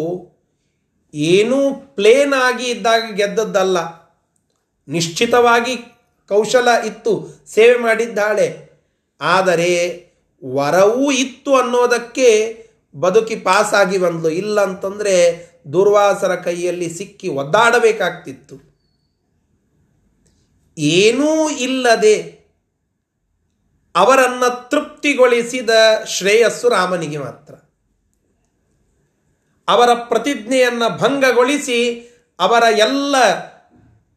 [1.14, 3.78] ಏನೂ ಪ್ಲೇನ್ ಆಗಿ ಇದ್ದಾಗ ಗೆದ್ದದ್ದಲ್ಲ.
[4.88, 5.76] ನಿಶ್ಚಿತವಾಗಿ
[6.28, 8.70] ಕೌಶಲ ಇತ್ತು, ಸೇವೆ ಮಾಡಿದ್ದಾಳೆ.
[9.20, 9.70] ಆದರೆ
[10.44, 12.28] ವರವೂ ಇತ್ತು ಅನ್ನೋದಕ್ಕೆ
[12.96, 14.30] ಬದುಕಿ ಪಾಸಾಗಿ ಬಂದ್ಲು.
[14.30, 15.14] ಇಲ್ಲ ಅಂತಂದರೆ
[15.72, 18.56] ದುರ್ವಾಸರ ಕೈಯಲ್ಲಿ ಸಿಕ್ಕಿ ಒದ್ದಾಡಬೇಕಾಗ್ತಿತ್ತು.
[20.78, 22.46] ಏನೂ ಇಲ್ಲದೆ
[23.96, 25.70] ಅವರನ್ನು ತೃಪ್ತಿಗೊಳಿಸಿದ
[26.06, 27.54] ಶ್ರೇಯಸ್ಸು ರಾಮನಿಗೆ ಮಾತ್ರ.
[29.68, 31.78] ಅವರ ಪ್ರತಿಜ್ಞೆಯನ್ನು ಭಂಗಗೊಳಿಸಿ
[32.38, 33.16] ಅವರ ಎಲ್ಲ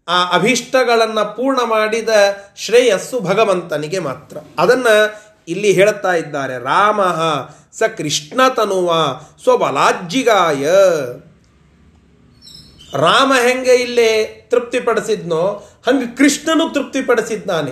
[0.09, 2.09] ಆ ಅಭೀಷ್ಟಗಳನ್ನು ಪೂರ್ಣ ಮಾಡಿದ
[2.57, 4.37] ಶ್ರೇಯಸ್ಸು ಭಗವಂತನಿಗೆ ಮಾತ್ರ.
[4.59, 7.01] ಅದನ್ನು ಇಲ್ಲಿ ಹೇಳುತ್ತಾ ಇದ್ದಾರೆ, ರಾಮ
[7.71, 10.65] ಸ ಕೃಷ್ಣತನುವ ಸ್ವಬಲಾಜ್ಜಿಗಾಯ.
[12.97, 17.71] ರಾಮ ಹೆಂಗೆ ಇಲ್ಲಿ ತೃಪ್ತಿಪಡಿಸಿದ್ನೋ, ಹಂಗೆ ಕೃಷ್ಣನು ತೃಪ್ತಿಪಡಿಸಿದ್ದಾನೆ.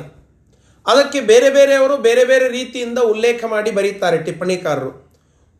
[0.87, 4.91] ಅದಕ್ಕೆ ಬೇರೆ ಬೇರೆಯವರು ಬೇರೆ ಬೇರೆ ರೀತಿಯಿಂದ ಉಲ್ಲೇಖ ಮಾಡಿ ಬರೀತಾರೆ ಟಿಪ್ಪಣಿಕಾರರು.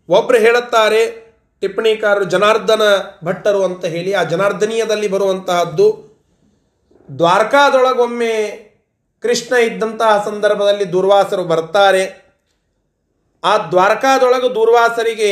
[0.10, 1.28] ಒಬ್ಬರು ಹೇಳುತ್ತಾರೆ,
[1.62, 2.82] ಟಿಪ್ಪಣಿಕಾರರು ಜನಾರ್ದನ
[3.24, 6.07] ಭಟ್ಟರು ಅಂತ ಹೇಳಿ, ಆ ಜನಾರ್ದನೀಯದಲ್ಲಿ ಬರುವಂತಹದ್ದು
[7.16, 8.68] ದ್ವಾರಕಾದೊಳಗೊಮ್ಮೆ
[9.20, 12.28] ಕೃಷ್ಣ ಇದ್ದಂತಹ ಸಂದರ್ಭದಲ್ಲಿ ದುರ್ವಾಸರು ಬರ್ತಾರೆ.
[13.44, 15.32] ಆ ದ್ವಾರಕಾದೊಳಗೆ ದುರ್ವಾಸರಿಗೆ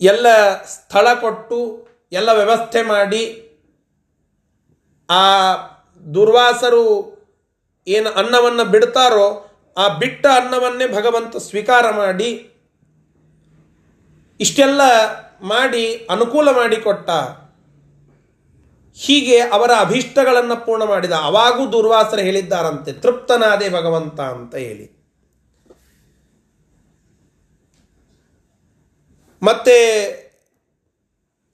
[0.00, 0.26] ಎಲ್ಲ
[0.62, 3.22] ಸ್ಥಳ ಕೊಟ್ಟು, ಎಲ್ಲ ವ್ಯವಸ್ಥೆ ಮಾಡಿ,
[5.10, 5.54] ಆ
[6.14, 7.14] ದುರ್ವಾಸರು
[7.86, 12.50] ಏನು ಅನ್ನವನ್ನು ಬಿಡ್ತಾರೋ, ಆ ಬಿಟ್ಟ ಅನ್ನವನ್ನೇ ಭಗವಂತ ಸ್ವೀಕಾರ ಮಾಡಿ,
[14.40, 14.80] ಇಷ್ಟೆಲ್ಲ
[15.42, 17.10] ಮಾಡಿ ಅನುಕೂಲ ಮಾಡಿಕೊಟ್ಟ
[18.96, 24.86] ಹೀಗೆ ಅವರ ಅಭೀಷ್ಟಗಳನ್ನು ಪೂರ್ಣ ಮಾಡಿದ ಅವಾಗೂ ದುರ್ವಾಸರ ಹೇಳಿದ್ದಾರಂತೆ, ತೃಪ್ತನಾದೆ ಭಗವಂತ ಅಂತ ಹೇಳಿ.
[29.42, 29.78] ಮತ್ತೆ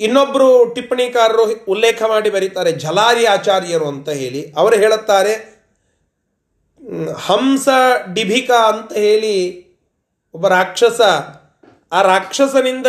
[0.01, 4.53] ಇನ್ನೊಬ್ಬರು ಟಿಪ್ಪಣಿಕಾರರು ಉಲ್ಲೇಖ ಮಾಡಿ ಬರೀತಾರೆ ಜಲಾರಿ ಆಚಾರ್ಯರು ಅಂತ ಹೇಳಿ.
[4.57, 5.35] ಅವರು ಹೇಳುತ್ತಾರೆ
[7.17, 7.69] ಹಂಸ
[8.15, 9.37] ಡಿಭಿಕಾ ಅಂತ ಹೇಳಿ
[10.35, 11.01] ಒಬ್ಬ ರಾಕ್ಷಸ,
[11.93, 12.87] ಆ ರಾಕ್ಷಸನಿಂದ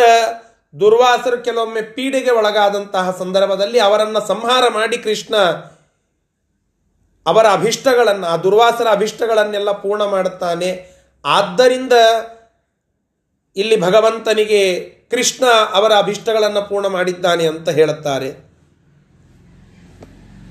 [0.80, 5.36] ದುರ್ವಾಸರು ಕೆಲವೊಮ್ಮೆ ಪೀಡೆಗೆ ಒಳಗಾದಂತಹ ಸಂದರ್ಭದಲ್ಲಿ ಅವರನ್ನು ಸಂಹಾರ ಮಾಡಿ ಕೃಷ್ಣ
[7.26, 10.90] ಅವರ ಅಭಿಷ್ಟಗಳನ್ನು, ಆ ದುರ್ವಾಸರ ಅಭಿಷ್ಟಗಳನ್ನೆಲ್ಲ ಪೂರ್ಣ ಮಾಡುತ್ತಾನೆ.
[11.24, 11.92] ಆದ್ದರಿಂದ
[13.56, 14.80] ಇಲ್ಲಿ ಭಗವಂತನಿಗೆ
[15.10, 18.28] ಕೃಷ್ಣ ಅವರ ಅಭಿಷ್ಟಗಳನ್ನು ಪೂರ್ಣ ಮಾಡಿದ್ದಾನೆ ಅಂತ ಹೇಳುತ್ತಾರೆ.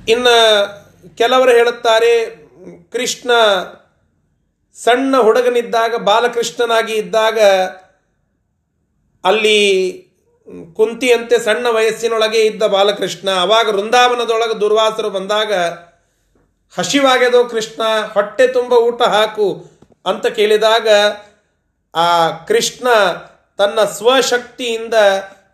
[0.08, 0.38] ಇನ್ನು
[1.18, 2.42] ಕೆಲವರು ಹೇಳುತ್ತಾರೆ,
[2.92, 3.32] ಕೃಷ್ಣ
[4.74, 7.40] ಸಣ್ಣ ಹುಡುಗನಿದ್ದಾಗ, ಬಾಲಕೃಷ್ಣನಾಗಿ ಇದ್ದಾಗ
[9.24, 10.11] ಅಲ್ಲಿ
[10.74, 15.54] ಕುಂತಿಯಂತೆ ಸಣ್ಣ ವಯಸ್ಸಿನೊಳಗೆ ಇದ್ದ ಬಾಲಕೃಷ್ಣ, ಅವಾಗ ವೃಂದಾವನದೊಳಗೆ ದುರ್ವಾಸರು ಬಂದಾಗ
[16.78, 17.82] ಹಸಿವಾಗ್ಯದೋ ಕೃಷ್ಣ,
[18.14, 19.66] ಹೊಟ್ಟೆ ತುಂಬ ಊಟ ಹಾಕು
[20.06, 20.88] ಅಂತ ಕೇಳಿದಾಗ,
[21.96, 22.88] ಆ ಕೃಷ್ಣ
[23.58, 24.94] ತನ್ನ ಸ್ವಶಕ್ತಿಯಿಂದ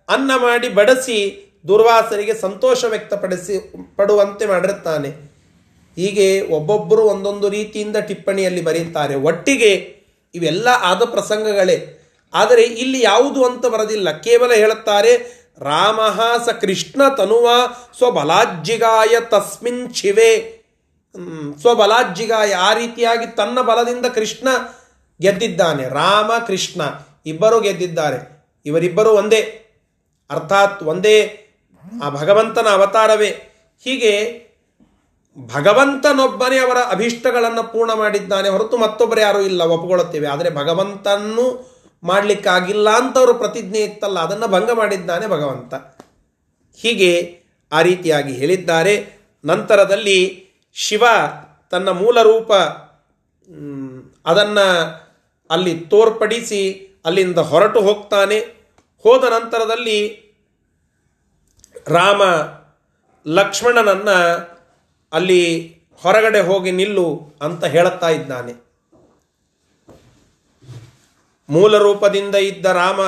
[0.10, 5.10] ಅನ್ನ ಮಾಡಿ ಬಡಿಸಿ ದುರ್ವಾಸರಿಗೆ ಸಂತೋಷ ವ್ಯಕ್ತಪಡಿಸಿ, ಪಡುವಂತೆ ಮಾಡಿರುತ್ತಾನೆ.
[5.96, 9.96] ಹೀಗೆ ಒಬ್ಬೊಬ್ಬರು ಒಂದೊಂದು ರೀತಿಯಿಂದ ಟಿಪ್ಪಣಿಯಲ್ಲಿ ಬರೀತಾರೆ ಒಟ್ಟಿಗೆ
[10.36, 11.97] ಇವೆಲ್ಲ ಆದ ಪ್ರಸಂಗಗಳೇ.
[12.34, 14.12] ಆದರೆ ಇಲ್ಲಿ ಯಾವುದು ಅಂತ ಬರದಿಲ್ಲ.
[14.12, 16.00] ಕೇವಲ ಹೇಳುತ್ತಾರೆ, ರಾಮ
[16.46, 17.50] ಸ ಕೃಷ್ಣ ತನುವ
[17.98, 20.58] ಸ್ವಬಲಾಜ್ಜಿಗಾಯ ತಸ್ಮಿನ್ ಶಿವೆ.
[21.62, 24.48] ಸ್ವಬಲಾಜ್ಜಿಗಾಯ ಆ ರೀತಿಯಾಗಿ ತನ್ನ ಬಲದಿಂದ ಕೃಷ್ಣ
[25.22, 25.84] ಗೆದ್ದಿದ್ದಾನೆ.
[25.90, 26.82] ರಾಮ, ಕೃಷ್ಣ
[27.26, 28.46] ಇಬ್ಬರು ಗೆದ್ದಿದ್ದಾರೆ.
[28.66, 29.64] ಇವರಿಬ್ಬರು ಒಂದೇ.
[30.30, 31.48] ಅರ್ಥಾತ್ ಒಂದೇ
[32.04, 33.30] ಆ ಭಗವಂತನ ಅವತಾರವೇ.
[33.84, 34.48] ಹೀಗೆ
[35.56, 43.34] ಭಗವಂತನೊಬ್ಬನೇ ಅವರ ಅಭೀಷ್ಟಗಳನ್ನು ಪೂರ್ಣ ಮಾಡಿದ್ದಾನೆ ಹೊರತು ಮತ್ತೊಬ್ಬರು ಯಾರೂ ಇಲ್ಲ ಒಪ್ಪಿಕೊಳ್ಳುತ್ತೇವೆ ಆದರೆ ಭಗವಂತನ್ನು ಮಾಡಲಿಕ್ಕಾಗಿಲ್ಲ ಅಂತ ಅವರು
[43.34, 45.74] ಪ್ರತಿಜ್ಞೆ ಇತ್ತಲ್ಲ, ಅದನ್ನು ಭಂಗ ಮಾಡಿದ್ದಾನೆ ಭಗವಂತ.
[46.78, 47.12] ಹೀಗೆ
[47.72, 49.18] ಆ ರೀತಿಯಾಗಿ ಹೇಳಿದ್ದಾರೆ.
[49.46, 51.04] ನಂತರದಲ್ಲಿ ಶಿವ
[51.72, 52.54] ತನ್ನ ಮೂಲ ರೂಪ
[54.26, 54.68] ಅದನ್ನು
[55.50, 56.62] ಅಲ್ಲಿ ತೋರ್ಪಡಿಸಿ
[57.06, 58.40] ಅಲ್ಲಿಂದ ಹೊರಟು ಹೋಗ್ತಾನೆ.
[59.04, 60.00] ಹೋದ ನಂತರದಲ್ಲಿ
[61.88, 62.22] ರಾಮ
[63.26, 64.18] ಲಕ್ಷ್ಮಣನನ್ನು
[65.14, 65.44] ಅಲ್ಲಿ
[66.02, 68.67] ಹೊರಗಡೆ ಹೋಗಿ ನಿಲ್ಲು ಅಂತ ಹೇಳುತ್ತಾ ಇದ್ದಾನೆ.
[71.50, 73.00] ಮೂಲ ರೂಪದಿಂದ ಇದ್ದ ರಾಮ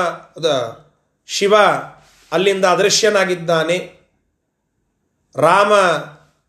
[1.27, 1.53] ಶಿವ
[2.31, 3.93] ಅಲ್ಲಿಂದ ಅದೃಶ್ಯನಾಗಿದ್ದಾನೆ.
[5.35, 5.71] ರಾಮ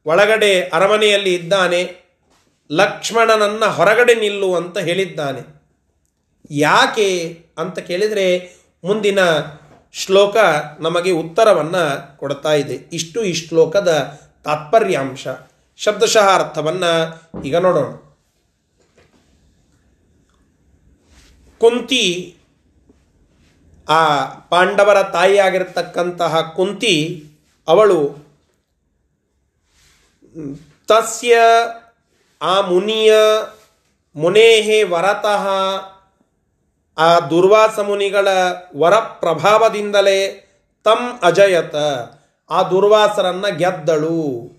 [0.07, 2.00] ಒಳಗಡೆ ಅರಮನೆಯಲ್ಲಿ ಇದ್ದಾನೆ.
[2.70, 5.62] ಲಕ್ಷ್ಮಣನನ್ನ ಹೊರಗಡೆ ನಿಲ್ಲು ಅಂತ ಹೇಳಿದ್ದಾನೆ.
[6.50, 9.18] ಯಾಕೆ ಅಂತ ಕೇಳಿದರೆ ಮುಂದಿನ
[9.92, 10.37] ಶ್ಲೋಕ
[10.81, 12.74] ನಮಗೆ ಉತ್ತರವನ್ನು ಕೊಡ್ತಾ ಇದೆ.
[12.92, 15.26] ಇಷ್ಟು ಈ ಶ್ಲೋಕದ ತಾತ್ಪರ್ಯಾಂಶ.
[15.76, 18.10] ಶಬ್ದಶಃ ಅರ್ಥವನ್ನು ಈಗ ನೋಡೋಣ.
[21.61, 22.37] ಕುಂತಿ
[23.88, 27.27] ಆ ಪಾಂಡವರ ತಾಯಿಯಾಗಿರ್ತಕ್ಕಂತಹ ಕುಂತಿ
[27.68, 28.31] ಅವಳು
[30.88, 31.38] ತಸ್ಯ
[32.42, 33.14] ಆ ಮುನಿಯ
[34.16, 35.49] ಮುನೇಹೇ ವರತಃ
[36.99, 38.29] ಆ ದುರ್ವಾಸ ಮುನಿಗಳ
[38.77, 40.46] ವರ ಪ್ರಭಾವದಿಂದಲೇ
[40.85, 41.75] ತಮ್ ಅಜಯತ.
[42.51, 44.51] ಆ ದುರ್ವಾಸರನ್ನ ಗೆದ್ದಳು.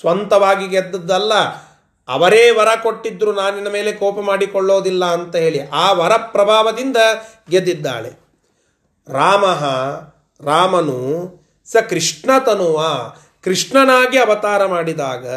[0.00, 1.32] ಸ್ವಂತವಾಗಿ ಗೆದ್ದದ್ದಲ್ಲ.
[2.08, 6.96] ಅವರೇ ವರ ಕೊಟ್ಟಿದ್ರು ನಾನಿನ ಮೇಲೆ ಕೋಪ ಮಾಡಿಕೊಳ್ಳೋದಿಲ್ಲ ಅಂತ ಹೇಳಿ, ಆ ವರ ಪ್ರಭಾವದಿಂದ
[7.50, 8.10] ಗೆದ್ದಿದ್ದಾಳೆ.
[9.08, 9.44] ರಾಮ,
[10.48, 11.00] ರಾಮನು
[11.64, 12.84] ಸ ಕೃಷ್ಣತನುವ
[13.44, 15.28] ಕೃಷ್ಣನಾಗಿ ಅವತಾರ ಮಾಡಿದಾಗ,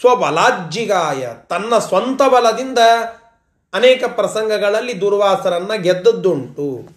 [0.00, 2.78] ಸ್ವಬಲಾಜ್ಜಿಗಾಯ, ತನ್ನ ಸ್ವಂತ ಬಲದಿಂದ
[3.72, 6.88] ಅನೇಕ ಪ್ರಸಂಗಗಳಲ್ಲಿ ದುರ್ವಾಸರನ್ನು ಗೆದ್ದದ್ದುಂಟು.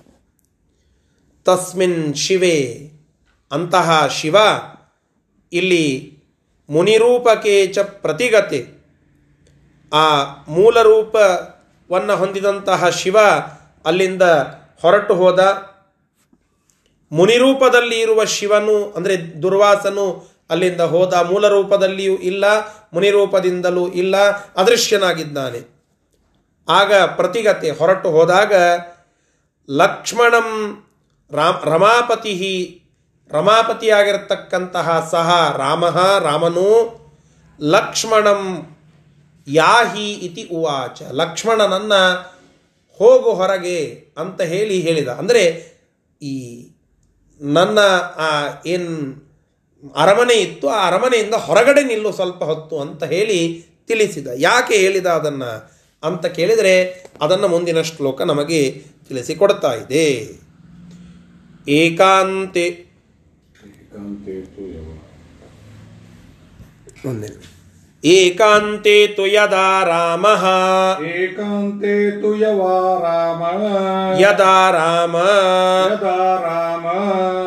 [1.46, 2.92] ತಸ್ಮಿನ್ ಶಿವೆ,
[3.52, 4.36] ಅಂತಹ ಶಿವ,
[5.54, 6.18] ಇಲ್ಲಿ
[6.70, 8.81] ಮುನಿರೂಪಕೇಚ ಪ್ರತಿಗತೆ.
[9.94, 13.18] ಆ ಮೂಲ ರೂಪವನ್ನು ಹೊಂದಿದಂತಹ ಶಿವ
[13.86, 14.22] ಅಲ್ಲಿಂದ
[14.82, 15.40] ಹೊರಟು ಹೋದ.
[17.12, 20.06] ಮುನಿರೂಪದಲ್ಲಿ ಇರುವ ಶಿವನು, ಅಂದರೆ ದುರ್ವಾಸನು
[20.50, 21.14] ಅಲ್ಲಿಂದ ಹೋದ.
[21.14, 22.46] ಮೂಲ ರೂಪದಲ್ಲಿಯೂ ಇಲ್ಲ,
[22.94, 25.62] ಮುನಿರೂಪದಿಂದಲೂ ಇಲ್ಲ, ಅದೃಶ್ಯನಾಗಿದ್ದಾನೆ.
[26.70, 28.54] ಆಗ ಪ್ರತಿಗತೆ ಹೊರಟು ಹೋದಾಗ
[29.70, 30.50] ಲಕ್ಷ್ಮಣಂ
[31.32, 32.34] ರಾಮ್ ರಮಾಪತಿ
[33.32, 36.70] ರಮಾಪತಿಯಾಗಿರ್ತಕ್ಕಂತಹ ಸಹ ರಾಮ, ರಾಮನು
[37.62, 38.42] ಲಕ್ಷ್ಮಣಂ
[39.54, 41.02] ಯಾಹಿ ಇತಿ ಉವಾಚ.
[41.12, 41.94] ಲಕ್ಷ್ಮಣನನ್ನ
[43.00, 43.80] ಹೋಗು ಹೊರಗೆ
[44.18, 45.08] ಅಂತ ಹೇಳಿ ಹೇಳಿದ.
[45.08, 45.44] ಅಂದರೆ
[46.22, 46.66] ಈ
[47.42, 47.80] ನನ್ನ
[48.18, 48.30] ಆ
[48.66, 48.92] ಏನು
[49.96, 53.40] ಅರಮನೆ ಇತ್ತು ಆ ಅರಮನೆಯಿಂದ ಹೊರಗಡೆ ನಿಲ್ಲು ಸ್ವಲ್ಪ ಹೊತ್ತು ಅಂತ ಹೇಳಿ
[53.88, 54.28] ತಿಳಿಸಿದ.
[54.38, 55.72] ಯಾಕೆ ಹೇಳಿದ ಅದನ್ನು
[56.04, 60.06] ಅಂತ ಕೇಳಿದರೆ ಅದನ್ನು ಮುಂದಿನ ಶ್ಲೋಕ ನಮಗೆ ತಿಳಿಸಿಕೊಡ್ತಾ ಇದೆ.
[61.68, 62.66] ಏಕಾಂತೆ.
[63.80, 64.66] ಏಕಾಂತೇತು
[68.04, 70.26] ಯವ ಮುಂದಿನ ಏಕಾಂತೆ ತು ಯದಾ ರಾಮ.
[71.06, 73.44] ಏಕಾಂತೆ ತು ಯವಾ ರಾಮ.
[74.20, 75.16] ಯದಾ ರಾಮ.
[75.94, 76.88] ಯದಾ ರಾಮ.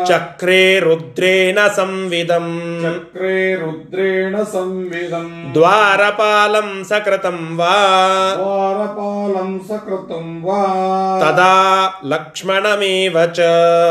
[0.05, 8.35] ಚಕ್ರೇ ರುದ್ರೇಣ ಸಂವಿದಂ ಚಕ್ರೇ ರುದ್ರೇಣ ಸಂವಿದಂ ದ್ವಾರಪಾಲಂ ಸಕೃತಂ ವಾ.
[8.35, 10.64] ದ್ವಾರಪಾಲಂ ಸಕೃತಂ ವಾ.
[11.21, 13.40] ತದಾ ಲಕ್ಷ್ಮಣಮೇವ ಚ.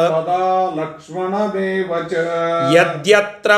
[0.10, 2.14] ತದಾ ಲಕ್ಷ್ಮಣಮೇವ ಚ.
[2.76, 3.52] ಯದ್ಯತ್ರ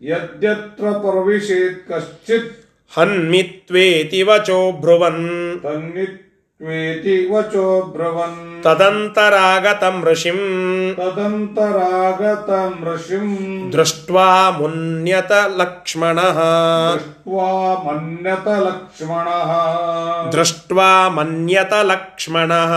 [0.00, 2.52] ಪ್ರವಿಶೇತ್ ಕಶ್ಚಿತ್ ಯದ್ಯತ್ರ ಪ್ರವಿಶೇತ್ ಕಶ್ಚಿತ್
[2.92, 4.58] ಹನ್ಮಿತ್ವೇತಿ ವಚೋ
[6.64, 7.64] ेति वचो
[7.94, 10.38] ब्रवन् तदन्तरागतं ऋषिं
[10.98, 13.26] तदन्तरागतं ऋषिं
[13.70, 16.38] दृष्ट्वा मुन्यत लक्ष्मणः
[16.94, 17.48] दृष्ट्वा
[17.86, 19.52] मन्यत लक्ष्मणः
[20.32, 22.72] दृष्ट्वा मन्यत लक्ष्मणः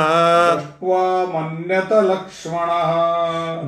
[1.32, 2.84] दृष्ट्वा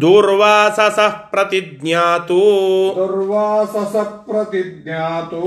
[0.02, 2.42] दूर्वाससः प्रतिज्ञातु
[2.98, 5.42] दुर्वाससः प्रतिज्ञातु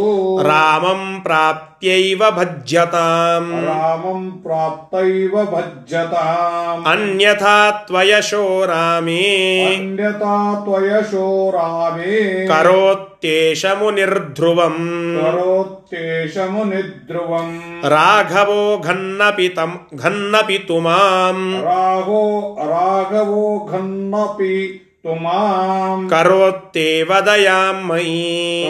[0.49, 16.39] रामं प्राप्त्यैव भज्यतां रामं प्राप्तैव भज्यताम् अन्यथा त्वयशो रामे। अन्यथा त्वयशो रामे। करोत्येष मुनिर्ध्रुवम् करोत्येष
[16.39, 28.16] मुनिर्ध्रुवम् राघवो घन्नपितम् घन्नपितु माम्। राघो राघवो घन्नपि तुमाम् ಕರೋತ್ಯೇವ ದಯಾಂ ಮಯಿ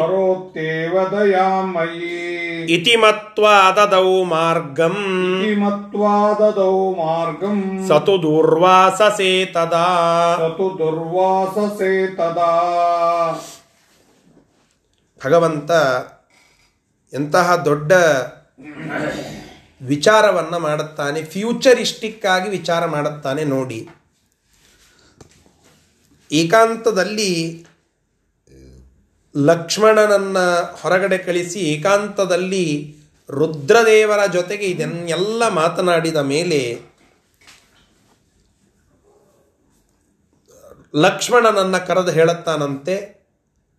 [0.01, 2.17] करोत्येव दयामयि
[2.75, 4.97] ಇತಿ ಮತ್ವಾ ದದೌ ಮಾರ್ಗಂ
[5.37, 9.85] इति मत्वा ददौ मार्गम् ಸತು ದೂರ್ವಾಸಸೇ ತದಾ
[10.35, 12.51] स तु दुर्वाससे तदा
[15.21, 15.71] ಭಗವಂತ
[17.13, 17.91] ಎಂತಹ ದೊಡ್ಡ
[19.81, 23.79] ವಿಚಾರವನ್ನು ಮಾಡುತ್ತಾನೆ ಫ್ಯೂಚರಿಸ್ಟಿಕ್ ಆಗಿ ವಿಚಾರ ಮಾಡುತ್ತಾನೆ ನೋಡಿ
[26.30, 27.64] ಏಕಾಂತದಲ್ಲಿ
[29.36, 32.94] ಲಕ್ಷ್ಮಣನನ್ನು ಹೊರಗಡೆ ಕಳಿಸಿ ಏಕಾಂತದಲ್ಲಿ
[33.28, 36.94] ರುದ್ರದೇವರ ಜೊತೆಗೆ ಇದನ್ನೆಲ್ಲ ಮಾತನಾಡಿದ ಮೇಲೆ
[40.94, 43.24] ಲಕ್ಷ್ಮಣನನ್ನು ಕರೆದು ಹೇಳುತ್ತಾನಂತೆ,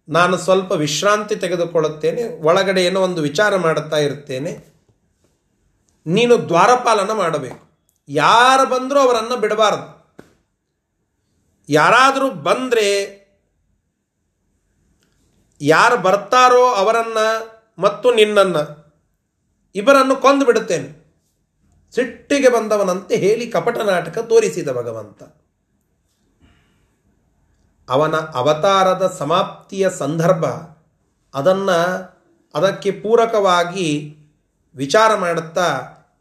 [0.09, 4.75] ನಾನು ಸ್ವಲ್ಪ ವಿಶ್ರಾಂತಿ ತೆಗೆದುಕೊಳ್ಳುತ್ತೇನೆ, ಒಳಗಡೆ ಏನೋ ಒಂದು ವಿಚಾರ ಮಾಡುತ್ತಾ ಇರ್ತೇನೆ
[6.05, 7.79] ನೀನು ದ್ವಾರಪಾಲನ ಮಾಡಬೇಕು.
[8.09, 9.94] ಯಾರು ಬಂದರೂ ಅವರನ್ನು ಬಿಡಬಾರದು.
[11.69, 12.87] ಯಾರಾದರೂ ಬಂದರೆ
[15.61, 17.25] ಯಾರು ಬರ್ತಾರೋ ಅವರನ್ನು
[17.81, 18.63] ಮತ್ತು ನಿನ್ನನ್ನು
[19.75, 21.05] ಇಬ್ಬರನ್ನು ಕೊಂದು ಬಿಡುತ್ತೇನೆ.
[21.95, 25.23] ಸಿಟ್ಟಿಗೆ ಬಂದವನಂತೆ ಹೇಳಿ ಕಪಟ ನಾಟಕ ತೋರಿಸಿದ ಭಗವಂತ.
[27.89, 30.45] ಅವನ ಅವತಾರದ ಸಮಾಪ್ತಿಯ ಸಂದರ್ಭ
[31.33, 31.79] ಅದನ್ನು
[32.53, 34.15] ಅದಕ್ಕೆ ಪೂರಕವಾಗಿ
[34.75, 35.67] ವಿಚಾರ ಮಾಡುತ್ತಾ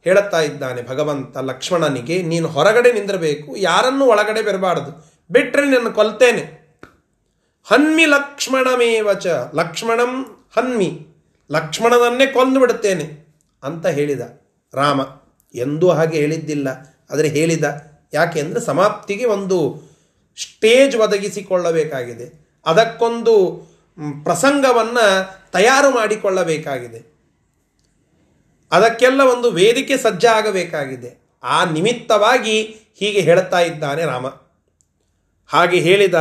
[0.05, 5.14] ಹೇಳುತ್ತಾ ಇದ್ದಾನೆ ಭಗವಂತ ಲಕ್ಷ್ಮಣನಿಗೆ, ನೀನು ಹೊರಗಡೆ ನಿಂದಿರಬೇಕು, ಯಾರನ್ನೂ ಒಳಗಡೆ ಬರಬಾರದು.
[5.31, 6.43] ಬಿಟ್ಟರೆ ನಿನ್ನ ಕೊಲ್ತೇನೆ.
[7.67, 9.27] ಹನ್ಮಿ ಲಕ್ಷ್ಮಣಮೇವಚ.
[9.55, 10.13] ಲಕ್ಷ್ಮಣಂ
[10.57, 10.89] ಹನ್ಮಿ.
[11.51, 13.07] ಲಕ್ಷ್ಮಣನನ್ನೇ ಕೊಂದು ಬಿಡುತ್ತೇನೆ
[13.63, 14.21] ಅಂತ ಹೇಳಿದ
[14.75, 15.01] ರಾಮ.
[15.55, 16.69] ಎಂದೂ ಹಾಗೆ ಹೇಳಿದ್ದಿಲ್ಲ,
[17.11, 17.65] ಆದರೆ ಹೇಳಿದ.
[18.13, 19.59] ಯಾಕೆಂದರೆ ಸಮಾಪ್ತಿಗೆ ಒಂದು
[20.37, 22.27] ಸ್ಟೇಜ್ ಒದಗಿಸಿಕೊಳ್ಳಬೇಕಾಗಿದೆ.
[22.67, 23.35] ಅದಕ್ಕೊಂದು
[24.25, 25.05] ಪ್ರಸಂಗವನ್ನು
[25.53, 27.01] ತಯಾರು ಮಾಡಿಕೊಳ್ಳಬೇಕಾಗಿದೆ.
[28.73, 31.11] ಅದಕ್ಕೆಲ್ಲ ಒಂದು ವೇದಿಕೆ ಸಜ್ಜಾಗಬೇಕಾಗಿದೆ.
[31.43, 32.57] ಆ ನಿಮಿತ್ತವಾಗಿ
[32.95, 34.27] ಹೀಗೆ ಹೇಳ್ತಾ ಇದ್ದಾನೆ ರಾಮ.
[35.55, 36.15] ಹಾಗೆ ಹೇಳಿದ,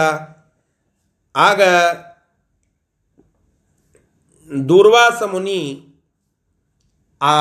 [1.35, 1.61] ಆಗ
[4.69, 5.87] ದೂರ್ವಾಸ ಮುನಿ
[7.21, 7.33] ಆ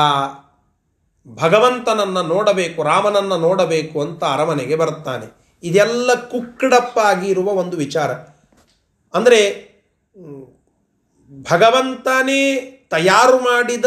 [1.27, 5.43] ಭಗವಂತನನ್ನು ನೋಡಬೇಕು, ರಾಮನನ್ನು ನೋಡಬೇಕು ಅಂತ ಅರಮನೆಗೆ ಬರುತ್ತಾನೆ.
[5.63, 8.11] ಇದೆಲ್ಲ ಕುಕ್ಕಡಪ್ಪ ಆಗಿರುವ ಒಂದು ವಿಚಾರ.
[9.13, 9.41] ಅಂದರೆ,
[11.51, 13.85] ಭಗವಂತನೇ ತಯಾರು ಮಾಡಿದ,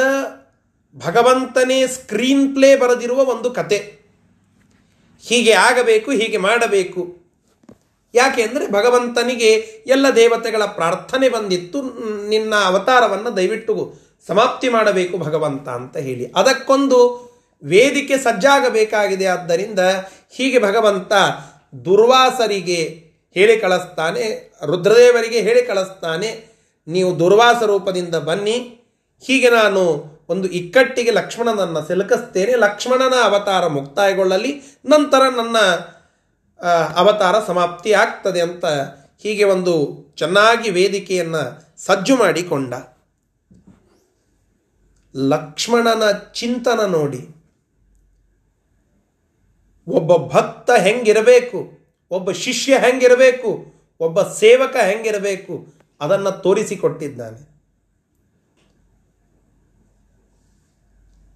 [0.97, 3.79] ಭಗವಂತನೇ ಸ್ಕ್ರೀನ್ ಪ್ಲೇ ಬರೆದಿರುವ ಒಂದು ಕತೆ.
[5.23, 7.26] ಹೀಗೆ ಆಗಬೇಕು, ಹೀಗೆ ಮಾಡಬೇಕು.
[8.17, 9.51] ಯಾಕೆ ಅಂದರೆ ಭಗವಂತನಿಗೆ
[9.95, 11.79] ಎಲ್ಲ ದೇವತೆಗಳ ಪ್ರಾರ್ಥನೆ ಬಂದಿತ್ತು.
[12.29, 13.75] ನಿನ್ನ ಅವತಾರವನ್ನು ದಯವಿಟ್ಟು
[14.27, 16.25] ಸಮಾಪ್ತಿ ಮಾಡಬೇಕು ಭಗವಂತ ಅಂತ ಹೇಳಿ.
[16.37, 17.01] ಅದಕ್ಕೊಂದು
[17.63, 19.27] ವೇದಿಕೆ ಸಜ್ಜಾಗಬೇಕಾಗಿದೆ.
[19.27, 19.83] ಆದ್ದರಿಂದ
[20.37, 21.13] ಹೀಗೆ ಭಗವಂತ
[21.85, 22.81] ದುರ್ವಾಸರಿಗೆ
[23.37, 24.25] ಹೇಳಿ ಕಳಿಸ್ತಾನೆ,
[24.67, 26.31] ರುದ್ರದೇವರಿಗೆ ಹೇಳಿ ಕಳಿಸ್ತಾನೆ,
[26.89, 28.57] ನೀವು ದುರ್ವಾಸ ರೂಪದಿಂದ ಬನ್ನಿ.
[29.27, 29.83] ಹೀಗೆ ನಾನು
[30.29, 32.55] ಒಂದು ಇಕ್ಕಟ್ಟಿಗೆ ಲಕ್ಷ್ಮಣನನ್ನು ಸಿಲುಕಿಸ್ತೇನೆ.
[32.57, 34.53] ಲಕ್ಷ್ಮಣನ ಅವತಾರ ಮುಕ್ತಾಯಗೊಳ್ಳಲಿ.
[34.87, 35.57] ನಂತರ ನನ್ನ
[36.95, 38.65] ಅವತಾರ ಸಮಾಪ್ತಿ ಆಗ್ತದೆ ಅಂತ
[39.19, 42.75] ಹೀಗೆ ಒಂದು ಚೆನ್ನಾಗಿ ವೇದಿಕೆಯನ್ನು ಸಜ್ಜು ಮಾಡಿಕೊಂಡ.
[45.17, 47.29] ಲಕ್ಷ್ಮಣನ ಚಿಂತನ ನೋಡಿ.
[49.89, 51.79] ಒಬ್ಬ ಭಕ್ತ ಹೆಂಗಿರಬೇಕು?
[52.11, 53.75] ಒಬ್ಬ ಶಿಷ್ಯ ಹೆಂಗಿರಬೇಕು?
[54.01, 55.67] ಒಬ್ಬ ಸೇವಕ ಹೆಂಗಿರಬೇಕು?
[56.01, 57.57] ಅದನ್ನು ತೋರಿಸಿಕೊಟ್ಟಿದ್ದಾನೆ.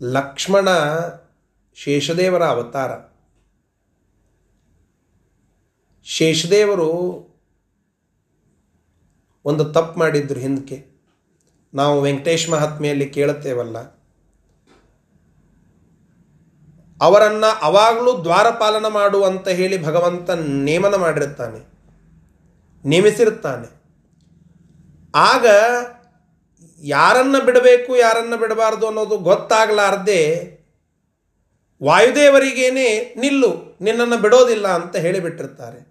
[0.02, 0.68] ಲಕ್ಷ್ಮಣ
[1.74, 3.09] ಶೇಷದೇವರ ಅವತಾರ.
[6.10, 6.90] ಶೇಷದೇವರು
[9.44, 10.78] ಒಂದು ತಪ್ಪು ಮಾಡಿದ್ರು ಹಿಂದಕ್ಕೆ.
[11.74, 13.78] ನಾವು ವೆಂಕಟೇಶ್ ಮಹಾತ್ಮೆಯಲ್ಲಿ ಕೇಳುತ್ತೇವಲ್ಲ,
[17.00, 20.30] ಅವರನ್ನು ಅವಾಗಲೂ ದ್ವಾರಪಾಲನ ಮಾಡುವಂತ ಹೇಳಿ ಭಗವಂತ
[20.66, 21.60] ನೇಮನ ಮಾಡಿರುತ್ತಾನೆ,
[22.84, 23.68] ನೇಮಿಸಿರುತ್ತಾನೆ.
[25.14, 25.46] ಆಗ
[26.82, 30.22] ಯಾರನ್ನ ಬಿಡಬೇಕು, ಯಾರನ್ನ ಬಿಡಬಾರ್ದು ಅನ್ನೋದು ಗೊತ್ತಾಗಲಾರ್ದೆ
[31.82, 35.89] ವಾಯುದೇವರಿಗೇನೆ ನಿಲ್ಲು, ನಿನ್ನನ್ನು ಬಿಡೋದಿಲ್ಲ ಅಂತ ಹೇಳಿಬಿಟ್ಟಿರ್ತಾರೆ.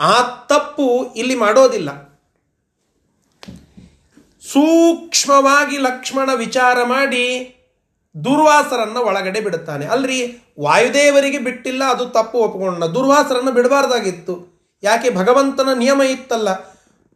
[0.00, 2.12] ಆ ತಪ್ಪು ಇಲ್ಲಿ ಮಾಡೋದಿಲ್ಲ.
[4.52, 7.56] ಸೂಕ್ಷ್ಮವಾಗಿ ಲಕ್ಷ್ಮಣ ವಿಚಾರ ಮಾಡಿ
[8.24, 9.86] ದುರ್ವಾಸರನ್ನು ಒಳಗಡೆ ಬಿಡುತ್ತಾನೆ.
[9.86, 14.52] ಅಲ್ರಿ, ವಾಯುದೇವರಿಗೆ ಬಿಟ್ಟಿಲ್ಲ, ಅದು ತಪ್ಪು ಒಪ್ಪಿಕೊಂಡ ದುರ್ವಾಸರನ್ನು ಬಿಡಬಾರ್ದಾಗಿತ್ತು.
[14.82, 15.10] ಯಾಕೆ?
[15.10, 16.48] ಭಗವಂತನ ನಿಯಮ ಇತ್ತಲ್ಲ.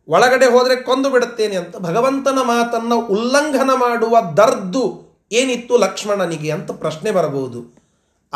[0.08, 1.76] ಒಳಗಡೆ ಹೋದರೆ ಕೊಂದು ಬಿಡುತ್ತೇನೆ ಅಂತ.
[1.76, 7.85] ಭಗವಂತನ ಮಾತನ್ನು ಉಲ್ಲಂಘನ ಮಾಡುವ ದರ್ದು ಏನಿತ್ತು ಲಕ್ಷ್ಮಣನಿಗೆ ಅಂತ ಪ್ರಶ್ನೆ ಬರಬಹುದು.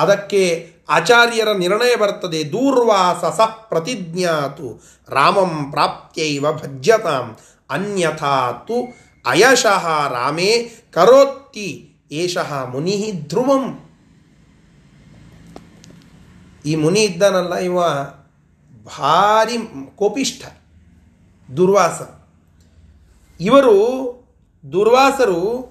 [0.01, 7.37] ಅದಕ್ಕೆ ಆಚಾರ್ಯರ ನಿರ್ಣಯ ಬರ್ತದೆ, ದೂರ್ವಾಸ ಸ ಪ್ರತಿಜ್ಞಾತು ರಾಮಂ ಪ್ರಾಪ್ತ್ಯೈವ ಭಜ್ಯತಾಂ,
[7.71, 8.97] ಅನ್ಯಥಾ ತು
[9.27, 13.91] ಅಯಶಃ ರಾಮೇ ಕರೋತ್ತಿ, ಏಷಃ ಮುನಿ ಧ್ರುವಂ.
[16.67, 17.81] ಈ ಮುನಿ ಇದ್ದಾನಲ್ಲ ಇವ
[18.85, 19.59] ಭಾರಿ
[19.97, 20.45] ಕೋಪಿಷ್ಠ,
[21.57, 22.01] ದುರ್ವಾಸ.
[23.41, 23.75] ಇವರು,
[24.73, 25.70] ದುರ್ವಾಸರು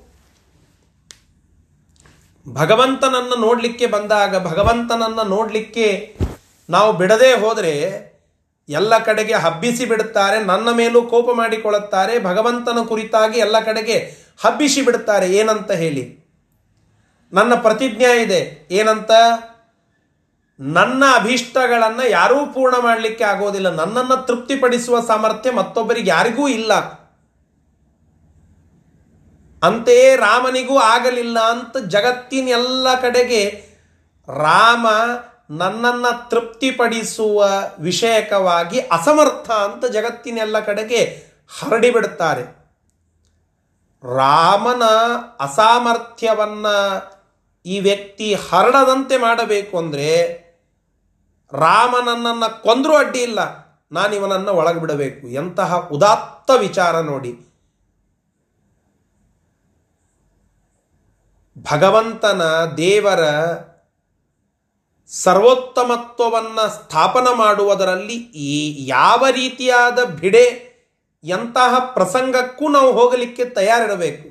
[2.48, 6.18] ಭಗವಂತನನ್ನು ನೋಡಲಿಕ್ಕೆ ಬಂದಾಗ ಭಗವಂತನನ್ನು ನೋಡಲಿಕ್ಕೆ
[6.70, 8.10] ನಾವು ಬಿಡದೇ ಹೋದರೆ
[8.70, 15.34] ಎಲ್ಲ ಕಡೆಗೆ ಹಬ್ಬಿಸಿ ಬಿಡುತ್ತಾರೆ, ನನ್ನ ಮೇಲೂ ಕೋಪ ಮಾಡಿಕೊಳ್ಳುತ್ತಾರೆ, ಭಗವಂತನ ಕುರಿತಾಗಿ ಎಲ್ಲ ಕಡೆಗೆ ಹಬ್ಬಿಸಿ ಬಿಡುತ್ತಾರೆ.
[15.34, 16.20] ಏನಂತ ಹೇಳಿ?
[17.34, 18.68] ನನ್ನ ಪ್ರತಿಜ್ಞೆ ಇದೆ.
[18.72, 19.12] ಏನಂತ?
[20.60, 23.70] ನನ್ನ ಅಭೀಷ್ಟಗಳನ್ನು ಯಾರೂ ಪೂರ್ಣ ಮಾಡಲಿಕ್ಕೆ ಆಗೋದಿಲ್ಲ.
[23.70, 26.99] ನನ್ನನ್ನು ತೃಪ್ತಿಪಡಿಸುವ ಸಾಮರ್ಥ್ಯ ಮತ್ತೊಬ್ಬರಿಗೆ ಯಾರಿಗೂ ಇಲ್ಲ.
[29.64, 33.64] ಅಂತೆಯೇ ರಾಮನಿಗೂ ಆಗಲಿಲ್ಲ ಅಂತ ಜಗತ್ತಿನ ಎಲ್ಲ ಕಡೆಗೆ
[34.28, 34.88] ರಾಮ
[35.50, 37.50] ನನ್ನನ್ನ ತೃಪ್ತಿಪಡಿಸುವ
[37.80, 41.30] ವಿಷಯಕವಾಗಿ ಅಸಮರ್ಥ ಅಂತ ಜಗತ್ತಿನೆಲ್ಲ ಕಡೆಗೆ
[41.60, 42.60] ಹರಡಿಬಿಡುತ್ತಾರೆ
[44.16, 44.84] ರಾಮನ
[45.40, 47.20] ಅಸಾಮರ್ಥ್ಯವನ್ನು
[47.66, 50.40] ಈ ವ್ಯಕ್ತಿ ಹರಡದಂತೆ ಮಾಡಬೇಕು ಅಂದರೆ
[51.54, 53.40] ರಾಮ ನನ್ನನ್ನು ಕೊಂದರೂ ಅಡ್ಡಿ ಇಲ್ಲ.
[53.92, 57.49] ನಾನು ಇವನನ್ನು ಒಳಗೆ ಎಂತಹ ಉದಾತ್ತ ವಿಚಾರ ನೋಡಿ.
[61.64, 62.42] ಭಗವಂತನ
[62.78, 63.24] ದೇವರ
[65.08, 70.46] ಸರ್ವೋತ್ತಮತ್ವವನ್ನು ಸ್ಥಾಪನ ಮಾಡುವುದರಲ್ಲಿ ಈ ಯಾವ ರೀತಿಯಾದ ಭಿಡೆ
[71.24, 74.28] ಎಂತಹ ಪ್ರಸಂಗಕ್ಕೂ ನಾವು ಹೋಗಲಿಕ್ಕೆ ತಯಾರಿರಬೇಕು.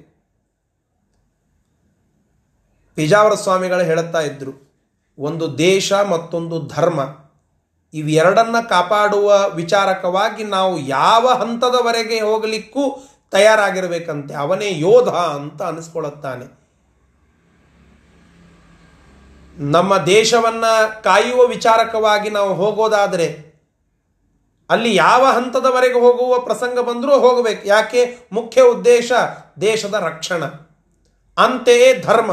[2.95, 4.53] ಪಿಜಾವರ ಸ್ವಾಮಿಗಳು ಹೇಳುತ್ತಾ ಇದ್ರು,
[5.19, 7.01] ಒಂದು ದೇಶ ಮತ್ತೊಂದು ಧರ್ಮ,
[7.95, 12.85] ಇವೆರಡನ್ನ ಕಾಪಾಡುವ ವಿಚಾರಕವಾಗಿ ನಾವು ಯಾವ ಹಂತದವರೆಗೆ ಹೋಗಲಿಕ್ಕೂ
[13.31, 16.68] ತಯಾರಾಗಿರಬೇಕಂತೆ, ಅವನೇ ಯೋಧ ಅಂತ ಅನಿಸ್ಕೊಳ್ಳುತ್ತಾನೆ
[19.59, 20.65] ನಮ್ಮ ದೇಶವನ್ನ
[21.05, 23.49] ಕಾಯುವ ವಿಚಾರಕವಾಗಿ ನಾವು ಹೋಗೋದಾದರೆ
[24.71, 27.69] ಅಲ್ಲಿ ಯಾವ ಹಂತದವರೆಗೆ ಹೋಗುವ ಪ್ರಸಂಗ ಬಂದರೂ ಹೋಗಬೇಕು.
[27.69, 28.17] ಯಾಕೆ?
[28.33, 29.13] ಮುಖ್ಯ ಉದ್ದೇಶ
[29.61, 30.45] ದೇಶದ ರಕ್ಷಣ.
[31.39, 32.33] ಅಂತೆಯೇ ಧರ್ಮ.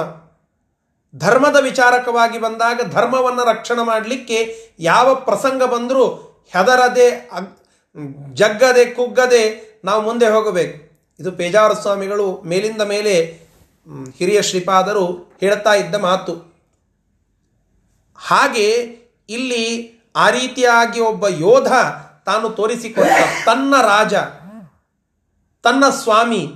[1.18, 6.08] ಧರ್ಮದ ವಿಚಾರಕವಾಗಿ ಬಂದಾಗ ಧರ್ಮವನ್ನು ರಕ್ಷಣೆ ಮಾಡಲಿಕ್ಕೆ ಯಾವ ಪ್ರಸಂಗ ಬಂದರೂ
[6.54, 7.30] ಹೆದರದೆ
[8.34, 11.00] ಜಗ್ಗದೆ, ಕುಗ್ಗದೆ ನಾವು ಮುಂದೆ ಹೋಗಬೇಕು.
[11.20, 13.40] ಇದು ಪೇಜಾವರ ಸ್ವಾಮಿಗಳು ಮೇಲಿಂದ ಮೇಲೆ
[14.18, 16.55] ಹಿರಿಯ ಶ್ರೀಪಾದರು ಹೇಳ್ತಾ ಇದ್ದ ಮಾತು.
[18.16, 18.70] ಹಾಗೆ
[19.30, 21.68] ಇಲ್ಲಿ ಆ ರೀತಿಯಾಗಿ ಒಬ್ಬ ಯೋಧ
[22.26, 23.10] ತಾನು ತೋರಿಸಿಕೊಂಡ
[23.46, 24.14] ತನ್ನ ರಾಜ,
[25.64, 26.54] ತನ್ನ ಸ್ವಾಮಿ,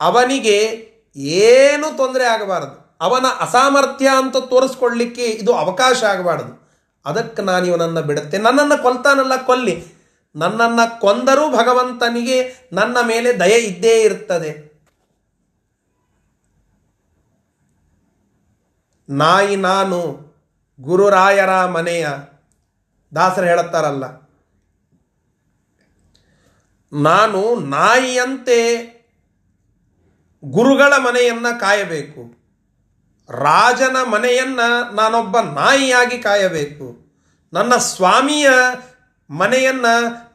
[0.00, 2.98] ಅವನಿಗೆ ಏನು ತೊಂದರೆ ಆಗಬಾರದು.
[3.00, 6.62] ಅವನ ಅಸಾಮರ್ಥ್ಯ ಅಂತ ತೋರಿಸ್ಕೊಳ್ಳಿಕ್ಕೆ ಇದು ಅವಕಾಶ ಆಗಬಾರದು.
[7.06, 8.38] ಅದಕ್ಕೆ ನಾನು ಇವನನ್ನು ಬಿಡುತ್ತೆ.
[8.38, 9.84] ನನ್ನನ್ನು ಕೊಲ್ತಾನಲ್ಲ, ಕೊಲ್ಲಿ.
[10.36, 14.72] ನನ್ನನ್ನು ಕೊಂದರೂ ಭಗವಂತನಿಗೆ ನನ್ನ ಮೇಲೆ ದಯ ಇದ್ದೇ ಇರುತ್ತದೆ
[19.08, 20.21] ನಾಯಿ ನಾನು
[20.82, 22.06] ಗುರುರಾಯರ ಮನೆಯ
[23.12, 24.04] ದಾಸರು ಹೇಳುತ್ತಾರಲ್ಲ,
[26.92, 28.58] ನಾನು ನಾಯಿಯಂತೆ
[30.44, 32.22] ಗುರುಗಳ ಮನೆಯನ್ನ ಕಾಯಬೇಕು,
[33.28, 34.60] ರಾಜನ ಮನೆಯನ್ನ
[34.92, 36.88] ನಾನೊಬ್ಬ ನಾಯಿಯಾಗಿ ಕಾಯಬೇಕು,
[37.52, 38.50] ನನ್ನ ಸ್ವಾಮಿಯ
[39.30, 39.86] ಮನೆಯನ್ನ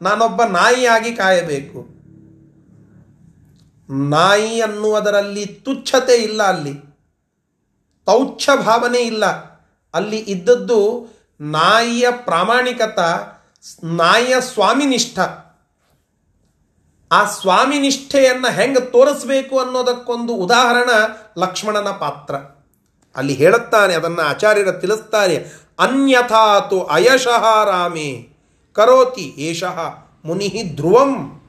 [0.02, 1.80] ನಾನೊಬ್ಬ ನಾಯಿಯಾಗಿ ಕಾಯಬೇಕು.
[4.10, 6.74] ನಾಯಿ ಅನ್ನುವುದರಲ್ಲಿ ತುಚ್ಛತೆ ಇಲ್ಲ ಅಲ್ಲಿ,
[8.06, 9.24] ತೌಚ್ಛ ಭಾವನೆ ಇಲ್ಲ.
[9.94, 10.80] ಅಲ್ಲಿ ಇದ್ದದ್ದು
[11.40, 12.98] ನಾಯಿಯ ಪ್ರಾಮಾಣಿಕತ,
[13.84, 15.18] ನಾಯಿಯ ಸ್ವಾಮಿನಿಷ್ಠ.
[17.12, 20.90] ಆ ಸ್ವಾಮಿನಿಷ್ಠೆಯನ್ನು ಹೆಂಗೆ ತೋರಿಸ್ಬೇಕು ಅನ್ನೋದಕ್ಕೊಂದು ಉದಾಹರಣ
[21.38, 22.34] ಲಕ್ಷ್ಮಣನ ಪಾತ್ರ.
[23.16, 25.36] ಅಲ್ಲಿ ಹೇಳುತ್ತಾನೆ, ಅದನ್ನು ಆಚಾರ್ಯರ ತಿಳಿಸ್ತಾರೆ
[25.78, 28.10] ಅನ್ಯಥಾತು ಅಯಶಃ ರಾಮೇ,
[28.72, 29.78] ಕರೋತಿ ಏಷಃ
[30.24, 31.42] ಮುನಿ ಧ್ರುವಂ.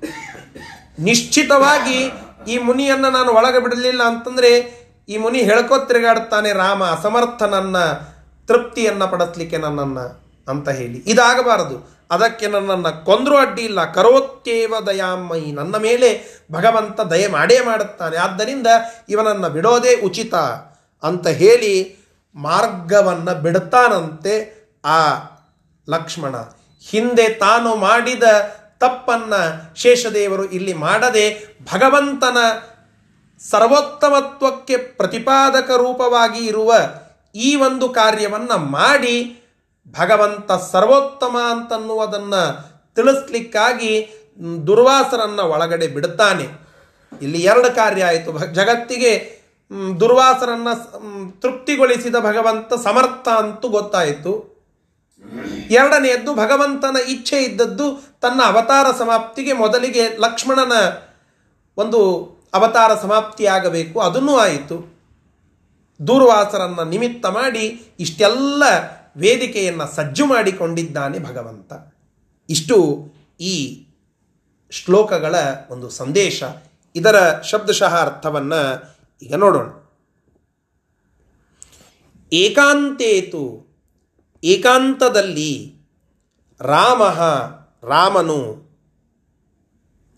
[0.99, 1.99] ನಿಶ್ಚಿತವಾಗಿ
[2.47, 4.51] ಈ ಮುನಿಯನ್ನು ನಾನು ಒಳಗೆ ಬಿಡಲಿಲ್ಲ ಅಂತಂದರೆ
[5.09, 7.77] ಈ ಮುನಿ ಹೇಳ್ಕೋ ತಿರುಗಾಡ್ತಾನೆ ರಾಮ, ಅಸಮರ್ಥನನ್ನ
[8.49, 10.97] ತೃಪ್ತಿಯನ್ನು ಪಡಿಸ್ಲಿಕ್ಕೆ ನನ್ನನ್ನು ಅಂತ ಹೇಳಿ.
[10.97, 12.07] ಇದಾಗಬಾರದು.
[12.11, 13.91] ಅದಕ್ಕೆ ನನ್ನನ್ನು ಕೊಂದರೂ ಅಡ್ಡಿ ಇಲ್ಲ.
[13.93, 15.51] ಕರೋತ್ಯೇವ ದಯಾಮಯಿ.
[15.51, 18.17] ನನ್ನ ಮೇಲೆ ಭಗವಂತ ದಯ ಮಾಡೇ ಮಾಡುತ್ತಾನೆ.
[18.17, 18.67] ಆದ್ದರಿಂದ
[19.09, 20.33] ಇವನನ್ನು ಬಿಡೋದೇ ಉಚಿತ
[21.03, 21.97] ಅಂತ ಹೇಳಿ
[22.35, 25.13] ಮಾರ್ಗವನ್ನು ಬಿಡುತ್ತಾನಂತೆ ಆ
[25.89, 26.35] ಲಕ್ಷ್ಮಣ.
[26.89, 28.23] ಹಿಂದೆ ತಾನು ಮಾಡಿದ
[28.79, 29.33] ತಪ್ಪನ್ನ
[29.75, 32.37] ಶೇಷದೇವರು ಇಲ್ಲಿ ಮಾಡದೆ ಭಗವಂತನ
[33.49, 36.73] ಸರ್ವೋತ್ತಮತ್ವಕ್ಕೆ ಪ್ರತಿಪಾದಕ ರೂಪವಾಗಿ ಇರುವ
[37.35, 39.43] ಈ ಒಂದು ಕಾರ್ಯವನ್ನು ಮಾಡಿ
[39.99, 44.11] ಭಗವಂತ ಸರ್ವೋತ್ತಮ ಅಂತನ್ನುವುದನ್ನು ತಿಳಿಸ್ಲಿಕ್ಕಾಗಿ
[44.67, 46.69] ದುರ್ವಾಸರನ್ನು ಒಳಗಡೆ ಬಿಡುತ್ತಾನೆ.
[47.21, 48.53] ಇಲ್ಲಿ ಎರಡು ಕಾರ್ಯ ಆಯಿತು.
[48.53, 49.39] ಜಗತ್ತಿಗೆ
[49.99, 54.59] ದುರ್ವಾಸರನ್ನು ತೃಪ್ತಿಗೊಳಿಸಿದ ಭಗವಂತ ಸಮರ್ಥ ಅಂತೂ ಗೊತ್ತಾಯಿತು.
[55.69, 60.71] ಎರಡನೆಯದ್ದು, ಭಗವಂತನ ಇಚ್ಛೆ ಇದ್ದದ್ದು ತನ್ನ ಅವತಾರ ಸಮಾಪ್ತಿಗೆ ಮೊದಲಿಗೆ ಲಕ್ಷ್ಮಣನ
[61.77, 63.99] ಒಂದು ಅವತಾರ ಸಮಾಪ್ತಿಯಾಗಬೇಕು.
[63.99, 64.98] ಅದನ್ನೂ ಆಯಿತು.
[66.07, 68.63] ದೂರ್ವಾಸರನ್ನ ನಿಮಿತ್ತ ಮಾಡಿ ಇಷ್ಟೆಲ್ಲ
[69.17, 71.73] ವೇದಿಕೆಯನ್ನು ಸಜ್ಜು ಮಾಡಿಕೊಂಡಿದ್ದಾನೆ ಭಗವಂತ.
[72.49, 73.07] ಇಷ್ಟು
[73.39, 73.85] ಈ
[74.71, 75.35] ಶ್ಲೋಕಗಳ
[75.69, 76.43] ಒಂದು ಸಂದೇಶ.
[76.95, 79.67] ಇದರ ಶಬ್ದಶಃ ಅರ್ಥವನ್ನು ಈಗ ನೋಡೋಣ.
[82.33, 83.67] ಏಕಾಂತೇತು,
[84.43, 85.75] ಏಕಾಂತದಲ್ಲಿ
[86.61, 87.03] ರಾಮ
[87.83, 88.69] ರಾಮನು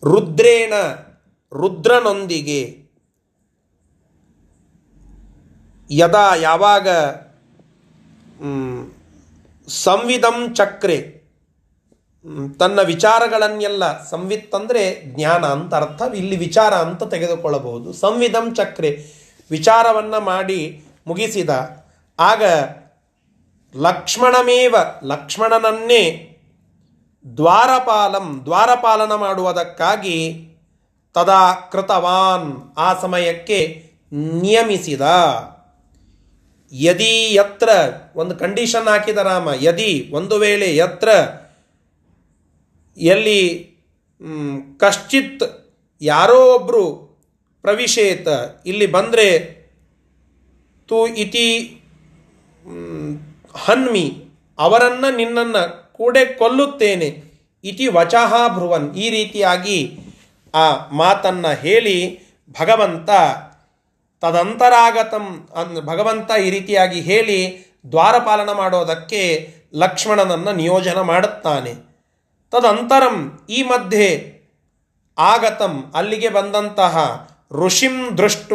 [0.04, 0.72] ರುದ್ರೇಣ
[1.54, 2.81] ರುದ್ರನೊಂದಿಗೆ
[6.00, 6.88] ಯದಾ ಯಾವಾಗ
[9.68, 10.98] ಸಂವಿಧಂ ಚಕ್ರೆ
[12.58, 14.82] ತನ್ನ ವಿಚಾರಗಳನ್ನೆಲ್ಲ, ಸಂವಿತ್ ಅಂದರೆ
[15.14, 17.88] ಜ್ಞಾನ ಅಂತ ಅರ್ಥ, ಇಲ್ಲಿ ವಿಚಾರ ಅಂತ ತೆಗೆದುಕೊಳ್ಳಬಹುದು.
[17.92, 18.90] ಸಂವಿಧಂ ಚಕ್ರೆ,
[19.50, 20.60] ವಿಚಾರವನ್ನು ಮಾಡಿ
[21.06, 21.50] ಮುಗಿಸಿದ,
[22.18, 22.42] ಆಗ
[23.74, 24.74] ಲಕ್ಷ್ಮಣಮೇವ,
[25.04, 26.02] ಲಕ್ಷ್ಮಣನನ್ನೇ
[27.36, 30.18] ದ್ವಾರಪಾಲಂ, ದ್ವಾರಪಾಲನ ಮಾಡುವುದಕ್ಕಾಗಿ
[31.14, 33.60] ತದಾ ಕೃತವಾನ್ ಆ ಸಮಯಕ್ಕೆ
[34.42, 35.02] ನಿಯಮಿಸಿದ.
[36.72, 37.68] ಯದಿ ಯತ್ರ,
[38.16, 41.08] ಒಂದು ಕಂಡೀಷನ್ ಹಾಕಿದ ರಾಮ, ಯದಿ, ಒಂದು ವೇಳೆ ಯತ್ರ,
[42.96, 43.40] ಎಲ್ಲಿ
[44.76, 45.44] ಕಶ್ಚಿತ್
[46.02, 46.84] ಯಾರೋ ಒಬ್ಬರು
[47.64, 48.28] ಪ್ರವಿಷೇತ
[48.66, 49.26] ಇಲ್ಲಿ ಬಂದರೆ
[50.88, 51.46] ತು ಇತಿ
[53.56, 54.06] ಹನ್ಮಿ,
[54.58, 55.62] ಅವರನ್ನು ನಿನ್ನನ್ನು
[55.92, 57.08] ಕೂಡೆ ಕೊಲ್ಲುತ್ತೇನೆ,
[57.64, 59.78] ಇತಿ ವಚಃ ಭ್ರುವನ್ ಈ ರೀತಿಯಾಗಿ
[60.54, 61.96] ಆ ಮಾತನ್ನು ಹೇಳಿ
[62.60, 63.10] ಭಗವಂತ
[64.22, 67.38] ತದಂತರಾಗತಂ ಅನ್, ಭಗವಂತ ಈ ರೀತಿಯಾಗಿ ಹೇಳಿ
[67.92, 69.22] ದ್ವಾರಪಾಲನ ಮಾಡೋದಕ್ಕೆ
[69.74, 71.72] ಲಕ್ಷ್ಮಣನನ್ನು ನಿಯೋಜನ ಮಾಡುತ್ತಾನೆ.
[72.52, 74.08] ತದಂತರಂ ಈ ಮಧ್ಯೆ
[75.18, 78.52] ಆಗತಂ ಅಲ್ಲಿಗೆ ಬಂದಂತಹ ಋಷಿಂ ದೃಷ್ಟ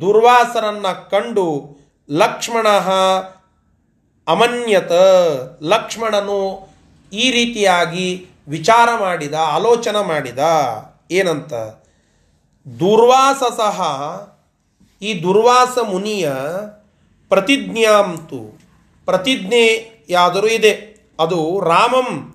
[0.00, 1.46] ದುರ್ವಾಸರನ್ನ ಕಂಡು
[2.10, 2.66] ಲಕ್ಷ್ಮಣ
[4.26, 4.92] ಅಮನ್ಯತ,
[5.62, 6.68] ಲಕ್ಷ್ಮಣನು
[7.12, 10.38] ಈ ರೀತಿಯಾಗಿ ವಿಚಾರ ಮಾಡಿದ, ಆಲೋಚನೆ ಮಾಡಿದ.
[11.10, 11.52] ಏನಂತ?
[12.66, 13.78] ದುರ್ವಾಸ ಸಹ
[15.02, 16.32] ಈ ದುರ್ವಾಸ ಮುನಿಯ
[17.28, 18.58] ಪ್ರತಿಜ್ಞಾಂತು
[19.04, 20.96] ಪ್ರತಿಜ್ಞೆ ಯಾದರೂ ಇದೆ.
[21.20, 22.34] ಅದು ರಾಮಂ,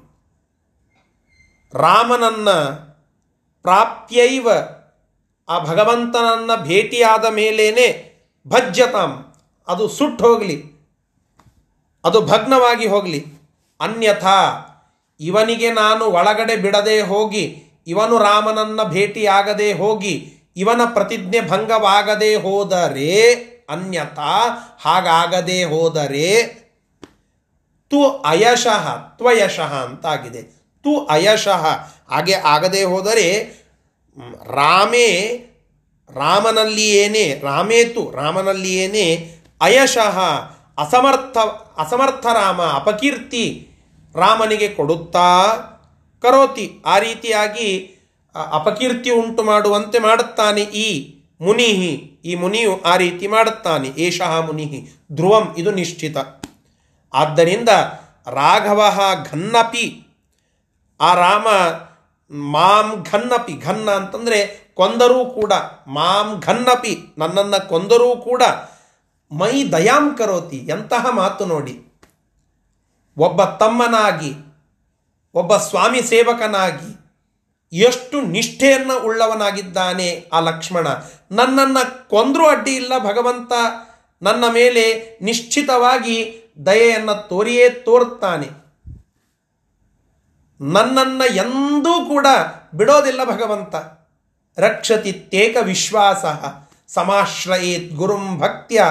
[1.74, 2.50] ರಾಮನನ್ನ
[3.62, 4.50] ಪ್ರಾಪ್ಯೈವ
[5.50, 8.12] ಆ ಭಗವಂತನನ್ನು ಭೇಟಿಯಾದ ಮೇಲೇನೆ
[8.48, 9.34] ಭಜ್ಯತಾಂ,
[9.68, 10.64] ಅದು ಸುಟ್ಟು ಹೋಗಲಿ.
[12.04, 13.26] ಅದು ಭಗ್ನವಾಗಿ ಹೋಗಲಿ.
[13.80, 14.38] ಅನ್ಯಥಾ,
[15.20, 23.34] ಇವನಿಗೆ ನಾನು ಒಳಗಡೆ ಬಿಡದೆ ಹೋಗಿ, ಇವನು ರಾಮನನ್ನ ಭೇಟಿಯಾಗದೆ ಹೋಗಿ ಇವನ ಪ್ರತಿಜ್ಞೆ ಭಂಗವಾಗದೆ ಹೋದರೆ,
[23.70, 24.34] ಅನ್ಯಥಾ
[24.82, 26.44] ಹಾಗಾಗದೆ ಹೋದರೆ,
[27.90, 30.42] ತು ಅಯಶಃ, ತ್ವಯಶಃ ಅಂತಾಗಿದೆ.
[30.84, 31.66] ತು ಅಯಶಃ
[32.10, 33.44] ಹಾಗೆ ಆಗದೆ ಹೋದರೆ
[34.46, 35.08] ರಾಮೇ,
[36.14, 40.20] ರಾಮನಲ್ಲಿಯೇನೇ ರಾಮೇತು ರಾಮನಲ್ಲಿಯೇನೇ ಅಯಶಃ,
[40.78, 41.38] ಅಸಮರ್ಥ
[41.78, 43.68] ಅಸಮರ್ಥ ರಾಮ, ಅಪಕೀರ್ತಿ
[44.16, 45.54] ರಾಮನಿಗೆ ಕೊಡುತ್ತಾ,
[46.22, 47.96] ಕರೋತಿ ಆ ರೀತಿಯಾಗಿ
[48.36, 52.20] ಅಪಕೀರ್ತಿ ಉಂಟು ಮಾಡುವಂತೆ ಮಾಡುತ್ತಾನೆ ಈ ಮುನಿಹಿ.
[52.26, 53.88] ಈ ಮುನಿಯು ಆ ರೀತಿ ಮಾಡುತ್ತಾನೆ.
[53.88, 55.06] ಏಷಃ ಮುನಿಹಿ.
[55.12, 56.18] ಧ್ರುವಂ, ಇದು ನಿಶ್ಚಿತ.
[57.14, 57.70] ಆದ್ದರಿಂದ
[58.28, 59.00] ರಾಘವ
[59.32, 60.08] ಘನ್ನಪಿ.
[61.02, 61.48] ಆ ರಾಮ,
[62.36, 63.54] ಮಾಂ ಘನ್ನಪಿ.
[63.54, 65.54] ಘನ್ನ ಅಂತಂದರೆ ಕೊಂದರೂ ಕೂಡ.
[65.88, 67.16] ಮಾಂ ಘನ್ನಪಿ.
[67.18, 68.44] ನನ್ನನ್ನು ಕೊಂದರೂ ಕೂಡ.
[69.32, 70.58] ಮೈ ದಯಾಂ ಕರೋತಿ.
[70.58, 72.04] ಎಂತಹ ಮಾತು ನೋಡಿ.
[73.18, 74.34] ಒಬ್ಬ ತಮ್ಮನಾಗಿ,
[75.34, 77.01] ಒಬ್ಬ ಸ್ವಾಮಿ ಸೇವಕನಾಗಿ
[77.74, 80.88] ಎಷ್ಟು ನಿಷ್ಠೆಯನ್ನು ಉಳ್ಳವನಾಗಿದ್ದಾನೆ ಆ ಲಕ್ಷ್ಮಣ.
[81.32, 83.52] ನನ್ನನ್ನು ಕೊಂದರೂ ಅಡ್ಡಿ ಇಲ್ಲ ಭಗವಂತ.
[84.22, 88.48] ನನ್ನ ಮೇಲೆ ನಿಶ್ಚಿತವಾಗಿ ದಯೆಯನ್ನು ತೋರಿಯೇ ತೋರುತ್ತಾನೆ.
[90.62, 92.28] ನನ್ನನ್ನು ಎಂದೂ ಕೂಡ
[92.76, 93.76] ಬಿಡೋದಿಲ್ಲ ಭಗವಂತ.
[94.60, 96.26] ರಕ್ಷತಿ ತೇಕ ವಿಶ್ವಾಸ.
[96.88, 98.84] ಸಮಾಶ್ರಯೇತ್ ಗುರುಂ ಭಕ್ತ್ಯ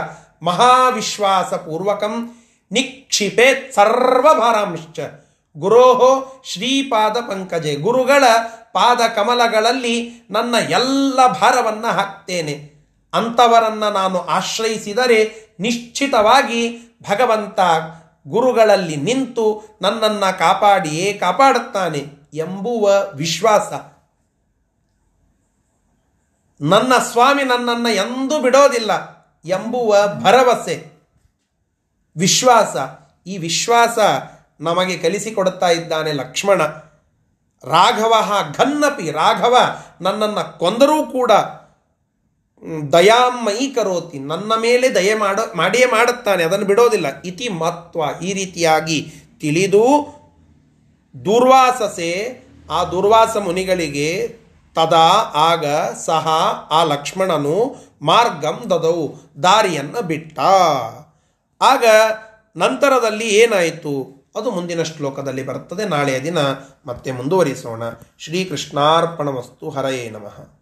[0.43, 5.01] ಮಹಾವಿಶ್ವಾಸ ಪೂರ್ವಕಂ ನಿಕ್ಷಿಪೇತ್ ಸರ್ವಭಾರಾಂಶ್ಚ.
[5.57, 8.25] ಗುರೋಹೋ ಶ್ರೀಪಾದ ಪಂಕಜೆ, ಗುರುಗಳ
[8.73, 12.81] ಪಾದ ಕಮಲಗಳಲ್ಲಿ ನನ್ನ ಎಲ್ಲ ಭಾರವನ್ನು ಹಾಕ್ತೇನೆ.
[13.15, 16.79] ಅಂಥವರನ್ನು ನಾನು ಆಶ್ರಯಿಸಿದರೆ ನಿಶ್ಚಿತವಾಗಿ
[17.11, 17.61] ಭಗವಂತ
[18.29, 23.73] ಗುರುಗಳಲ್ಲಿ ನಿಂತು ನನ್ನನ್ನು ಕಾಪಾಡಿಯೇ ಕಾಪಾಡುತ್ತಾನೆ ಎಂಬುವ ವಿಶ್ವಾಸ.
[26.63, 28.93] ನನ್ನ ಸ್ವಾಮಿ ನನ್ನನ್ನು ಎಂದೂ ಬಿಡೋದಿಲ್ಲ
[29.45, 30.87] ಎಂಬುವ ಭರವಸೆ.
[32.17, 32.77] ವಿಶ್ವಾಸ.
[33.27, 33.99] ಈ ವಿಶ್ವಾಸ
[34.61, 36.63] ನಮಗೆ ಕಲಿಸಿಕೊಡುತ್ತಾ ಇದ್ದಾನೆ ಲಕ್ಷ್ಮಣ.
[37.65, 38.15] ರಾಘವ
[38.59, 39.57] ಘನ್ನಪಿ, ರಾಘವ,
[40.01, 41.33] ನನ್ನನ್ನು ಕೊಂದರೂ ಕೂಡ
[42.93, 47.23] ದಯಾಮಯಿ ಕರೋತಿ, ನನ್ನ ಮೇಲೆ ದಯೆ ಮಾಡ, ಮಾಡಿಯೇ ಮಾಡುತ್ತಾನೆ, ಅದನ್ನು ಬಿಡೋದಿಲ್ಲ.
[47.23, 49.85] ಇತಿ ಮಹತ್ವ ಈ ರೀತಿಯಾಗಿ ತಿಳಿದು
[51.25, 52.41] ದುರ್ವಾಸಸೆ,
[52.71, 54.29] ಆ ದುರ್ವಾಸ ಮುನಿಗಳಿಗೆ
[54.75, 56.29] ತದಾ ಆಗ ಸಹ
[56.71, 60.39] ಆ ಲಕ್ಷ್ಮಣನು ಮಾರ್ಗಂ ದದವು ದಾರಿಯನ್ನು ಬಿಟ್ಟ.
[61.61, 61.85] ಆಗ
[62.57, 64.20] ನಂತರದಲ್ಲಿ ಏನಾಯಿತು?
[64.35, 65.85] ಅದು ಮುಂದಿನ ಶ್ಲೋಕದಲ್ಲಿ ಬರುತ್ತದೆ.
[65.85, 66.39] ನಾಳೆಯ ದಿನ
[66.87, 67.83] ಮತ್ತೆ ಮುಂದುವರಿಸೋಣ.
[68.19, 70.60] ಶ್ರೀಕೃಷ್ಣಾರ್ಪಣ ವಸ್ತು ಹರಯೇ ನಮಃ.